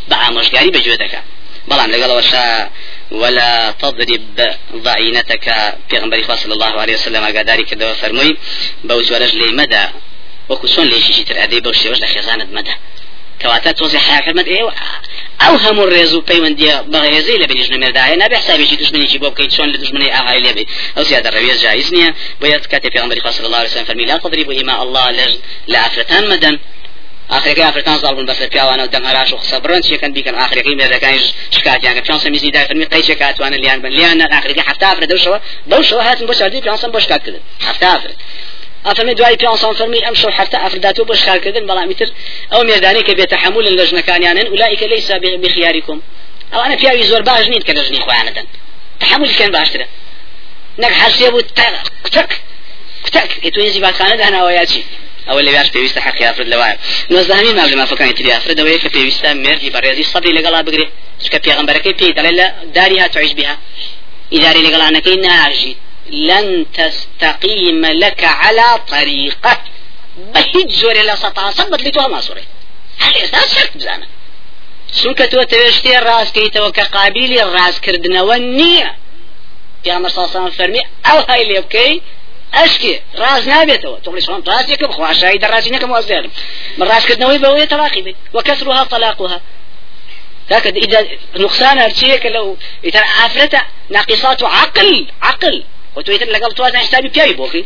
بأمش 0.08 0.54
غريب 0.54 0.72
بجودك 0.72 1.22
بلان 1.68 1.90
لقال 1.90 2.10
وشا 2.10 2.70
ولا 3.10 3.70
تضرب 3.70 4.54
ضعينتك 4.76 5.44
في 5.88 5.98
غنبري 5.98 6.24
صلى 6.24 6.54
الله 6.54 6.80
عليه 6.80 6.94
وسلم 6.94 7.24
قاداري 7.24 7.62
كده 7.64 7.94
فرمي 7.94 8.36
بوز 8.84 9.12
ورجلي 9.12 9.52
مدى. 9.52 9.84
وكسون 10.48 10.86
ليش 10.86 11.10
يشتر 11.10 11.42
أدي 11.42 11.60
بوشي؟ 11.60 11.90
وش 11.90 12.00
لخزانة 12.00 12.44
مدى؟ 12.52 12.70
كواتا 13.42 13.72
توزي 13.72 13.98
حياة 13.98 14.20
فرمت 14.20 14.46
إيه 14.46 14.74
أو 15.40 15.56
هم 15.56 15.80
الرزو 15.80 16.20
بيوان 16.20 16.54
دي 16.54 16.82
بغيزي 16.82 17.38
لبني 17.38 17.62
جنة 17.62 17.86
مرداعي 17.86 18.16
نبي 18.16 18.36
حسابي 18.36 18.66
شي 18.66 18.76
دشمني 18.76 19.08
شي 19.08 19.18
بوب 19.18 19.34
كيت 19.34 19.52
شون 19.52 19.68
لدشمني 19.68 20.14
آهاي 20.14 20.38
لبي. 20.38 20.66
أو 20.98 21.02
زيادة 21.02 21.28
الرويز 21.28 21.62
جائز 21.62 21.94
نيا 21.94 22.14
ويات 22.40 22.66
كاتي 22.66 22.90
في 22.90 22.98
غنبري 22.98 23.20
صلى 23.30 23.46
الله 23.46 23.58
عليه 23.58 23.68
وسلم 23.68 23.84
فرمي 23.84 24.04
لا 24.04 24.16
تضربوا 24.16 24.60
إماء 24.60 24.82
الله 24.82 25.10
لج 25.10 25.34
لعفرتان 25.68 26.28
مدن 26.28 26.58
آخر 27.30 27.52
كي 27.52 27.68
أفرتان 27.68 27.98
ظالم 27.98 28.26
بس 28.26 28.42
بياوانا 28.42 28.82
ودم 28.82 29.06
هراش 29.06 29.32
وخصبرن 29.32 29.82
شي 29.82 29.96
كان 29.96 30.12
بيكن 30.12 30.34
آخر 30.34 30.60
كي 30.60 30.74
ماذا 30.74 30.98
كان 30.98 31.20
شكات 31.50 31.84
يعني. 31.84 32.00
كان 32.00 32.18
سميزي 32.18 32.50
داي 32.50 32.66
فرمي 32.66 32.84
قيش 32.84 33.06
شكات 33.06 33.40
وأنا 33.40 33.56
ليان 33.56 33.82
بن 33.82 33.88
ليان. 33.88 34.22
آخر 34.22 34.52
كي 34.52 34.60
حتى 34.60 34.86
أفرد. 34.86 35.08
دوشوا 35.08 35.38
دوشوا 35.66 36.02
هات 36.02 36.22
بوش 36.22 36.42
عدي 36.42 36.60
بيان 36.60 36.76
سم 36.76 36.90
بوش 36.90 37.06
كات 37.06 37.26
كده. 37.26 37.40
حتى 37.66 38.00
بيان 38.84 39.56
سم 39.56 39.72
فرمي 39.72 40.08
أمشوا 40.08 40.30
حتى 40.30 40.56
أفرداتو 40.56 41.04
بوش 41.04 41.24
كات 41.24 41.40
كده 41.44 41.60
بلا 41.60 41.86
متر 41.86 42.08
أو 42.52 42.62
ميداني 42.62 43.02
كي 43.02 43.14
بيتحمل 43.14 43.68
اللجنة 43.68 44.00
كان 44.00 44.22
يعني 44.22 44.48
أولئك 44.48 44.82
ليس 44.82 45.12
بخياركم 45.12 46.00
أو 46.54 46.60
أنا 46.60 46.74
بياوي 46.74 47.02
زور 47.02 47.22
باش 47.22 47.48
نيت 47.48 47.62
كلجني 47.62 48.00
خوانا 48.00 48.44
تحمل 49.00 49.34
كان 49.34 49.50
باشتره 49.50 49.86
نك 50.78 50.92
حسيبو 50.92 51.40
تك 51.40 51.80
تك 52.12 52.40
تك 53.12 53.44
يتوينزي 53.44 53.80
باكانه 53.80 54.14
دهنا 54.14 54.44
وياتي 54.44 54.84
ئەوە 55.28 55.42
لە 55.46 55.50
باش 55.56 55.68
پێویستە 55.74 56.00
حەقی 56.06 56.24
ئافرد 56.24 56.48
لەوایە. 56.52 56.76
نۆزدەهەمین 57.12 57.54
ماب 57.58 57.68
لە 57.72 57.76
مافەکانی 57.80 58.14
تری 58.18 58.30
ئافرد 58.32 58.58
ئەوەیە 58.60 58.78
کە 58.82 58.88
پێویستە 58.94 59.28
مردی 59.44 59.70
بەڕێزی 59.74 60.04
سەبری 60.12 60.32
لەگەڵا 60.38 60.60
بگرێت 60.66 60.90
چکە 61.24 61.38
پێغەمبەرەکەی 61.46 61.94
پێی 61.98 62.12
دەڵێ 62.16 62.32
لە 62.38 62.46
داری 62.76 63.08
تعيش 63.14 63.32
بها 63.38 63.56
ئیداری 64.34 64.62
لەگەڵانەکەی 64.66 65.16
ناژیت 65.26 65.76
لن 66.12 66.66
تستقيم 66.74 67.86
لك 67.86 68.24
على 68.24 68.80
طريقة 68.88 69.58
بهيج 70.16 70.70
زوري 70.70 71.02
لا 71.02 71.16
سطا 71.16 71.50
صبت 71.50 71.82
لتوها 71.82 72.08
ما 72.08 72.20
صوري 72.20 72.44
هل 72.98 73.16
إساس 73.16 73.54
شرط 73.54 73.76
بزانا. 73.76 74.06
چونکە 75.00 75.24
تۆ 75.32 75.40
تەوێشتێ 75.52 75.94
ڕاستکەیتەوە 76.08 76.70
کە 76.76 76.84
قابلی 76.94 77.38
ڕاستکردنەوە 77.54 78.36
نییە 78.58 78.90
پیامەر 79.84 80.10
ساسان 80.18 80.50
فەرمی 80.58 80.82
ئەو 81.06 81.18
هەی 81.28 81.42
لێ 81.48 81.60
بکەی 81.64 81.94
ئەشکێ 82.56 82.94
ڕاز 83.20 83.42
نابێتەوە 83.52 83.98
تۆڵیشان 84.04 84.40
ڕاستێکە 84.50 84.86
بخواشایی 84.90 85.40
دەڕاستی 85.44 85.72
نەکەم 85.74 85.90
وازێرم 85.94 86.32
من 86.78 86.86
ڕاستکردنەوەی 86.90 87.40
بەوەیە 87.44 87.66
تەلاقی 87.72 88.02
بێت 88.06 88.16
وەکەسرها 88.36 88.84
طلاقها. 88.94 89.40
ذاك 90.50 90.66
إذا 90.66 91.00
نقصان 91.44 91.78
هرشيك 91.78 92.26
لو 92.26 92.56
إذا 92.84 93.00
عفرت 93.18 93.54
ناقصات 93.90 94.42
عقل 94.42 95.06
عقل. 95.22 95.62
لقل 95.96 96.52
توازن 96.52 96.78
حسابي 96.78 97.08
بياوي 97.08 97.32
بوكي. 97.32 97.64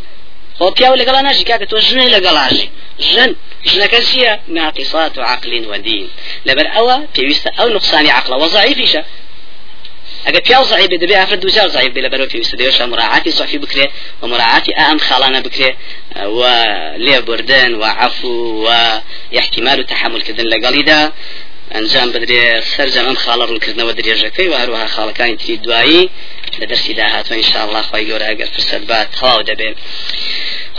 هو 0.61 0.71
بياو 0.71 0.95
لقل 0.95 1.15
أنا 1.15 1.33
شي 1.33 1.43
كاك 1.43 1.69
تو 1.69 1.77
جن 1.77 1.99
لقل 1.99 2.37
عشي 2.37 2.69
جن 2.99 3.35
جن 3.65 3.85
كسيا 3.85 4.39
ناقصات 4.47 5.19
عقل 5.19 5.67
ودين. 5.67 6.09
لبر 6.45 6.77
أوا 6.77 7.05
بيوست 7.15 7.47
أو 7.47 7.69
نقصان 7.69 8.07
عقل. 8.07 8.33
وضعيف 8.33 8.77
إيشا. 8.77 9.03
اگر 10.27 10.39
پیاو 10.39 10.63
ضعیف 10.63 10.87
دبی 10.87 11.15
أفرد 11.15 11.39
دوزار 11.39 11.67
ضعیف 11.67 11.93
بلا 11.93 12.07
برو 12.07 12.25
في 12.25 12.41
استديوش 12.41 12.81
مراعاة 12.81 13.23
صحفي 13.29 13.57
بكري 13.57 13.91
ومراعاة 14.21 14.63
أهم 14.77 14.97
خالنا 14.97 15.39
بكري. 15.39 15.75
ولي 16.15 17.21
بردن 17.21 17.75
وعفو 17.75 18.67
واحتمال 19.33 19.85
تحمل 19.85 20.21
كدن 20.21 20.43
لقليدا 20.43 21.11
ئەنجام 21.75 22.09
بدرێ 22.13 22.43
سەرجەم 22.73 23.05
ئەم 23.09 23.17
خاڵە 23.23 23.45
ڕوونکردنەوە 23.49 23.93
درێژەکەی 23.99 24.47
و 24.49 24.57
هەروەها 24.61 24.87
خاڵەکانی 24.95 25.37
تری 25.41 25.57
دوایی 25.65 26.09
لە 26.59 26.65
دەرسی 26.71 26.93
داهاتوە 26.99 27.35
ئینشاءالله 27.39 27.83
خی 27.89 28.03
گەورە 28.09 28.25
ئەگەر 28.29 28.49
فرسەت 28.55 28.83
بات 28.89 29.07
تەواو 29.17 29.41
دەبێت 29.49 29.77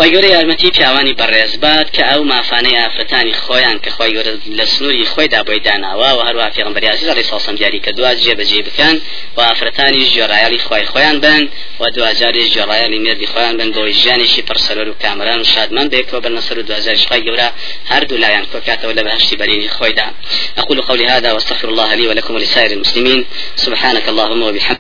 خی 0.00 0.10
گەورە 0.14 0.28
یارمەتی 0.36 0.70
پیاوانی 0.76 1.14
بەڕێزبات 1.20 1.86
کە 1.96 2.02
ئەو 2.10 2.22
مافانەی 2.32 2.78
ئافرەتانی 2.80 3.34
خۆیان 3.44 3.78
کە 3.84 3.90
خی 3.96 4.10
گەورە 4.14 4.32
لە 4.58 4.64
سنووری 4.72 5.06
خۆیدا 5.12 5.40
بۆی 5.46 5.60
داناوە 5.66 6.10
و 6.18 6.20
هەروە 6.28 6.46
پێغمبەری 6.56 6.88
عزیز 6.94 7.08
علیه 7.08 7.22
ساسم 7.22 7.54
دیاری 7.54 7.80
کە 7.86 7.90
دوا 7.98 8.10
جێبەجێ 8.22 8.60
بکەن 8.68 8.96
و 9.36 9.40
ئافرەتانی 9.48 10.02
ژێڕایالی 10.12 10.60
خۆی 10.66 10.84
خۆیان 10.92 11.16
بن 11.24 11.42
و 11.80 11.90
دوجاری 11.90 12.50
ژێڕایالی 12.52 12.98
مێردی 13.04 13.28
خۆیان 13.32 13.54
بن 13.58 13.70
بۆی 13.76 13.92
ژیانێکی 14.00 14.42
پرسەرۆر 14.48 14.88
و 14.90 14.94
کامران 15.02 15.40
و 15.40 15.44
شادمان 15.44 15.86
بێکەوە 15.92 16.20
بەنەسەر 16.24 16.56
و 16.58 16.62
دوجاری 16.68 17.06
خی 17.10 17.22
گەورە 17.26 17.48
هەردوو 17.90 18.18
لایەن 18.22 18.44
کۆکاتەوە 18.52 18.92
لە 18.98 19.02
بەهشتی 19.06 19.36
بەرینی 19.40 19.68
خۆیدا. 19.76 20.06
أقول 20.60 20.78
قولي 20.88 21.06
هذا 21.06 21.32
وأستغفر 21.32 21.68
الله 21.68 21.94
لي 21.94 22.06
ولكم 22.08 22.34
ولسائر 22.34 22.70
المسلمين. 22.76 23.20
سبحانك 23.56 24.08
اللهم 24.08 24.42
وبحمدك. 24.42 24.76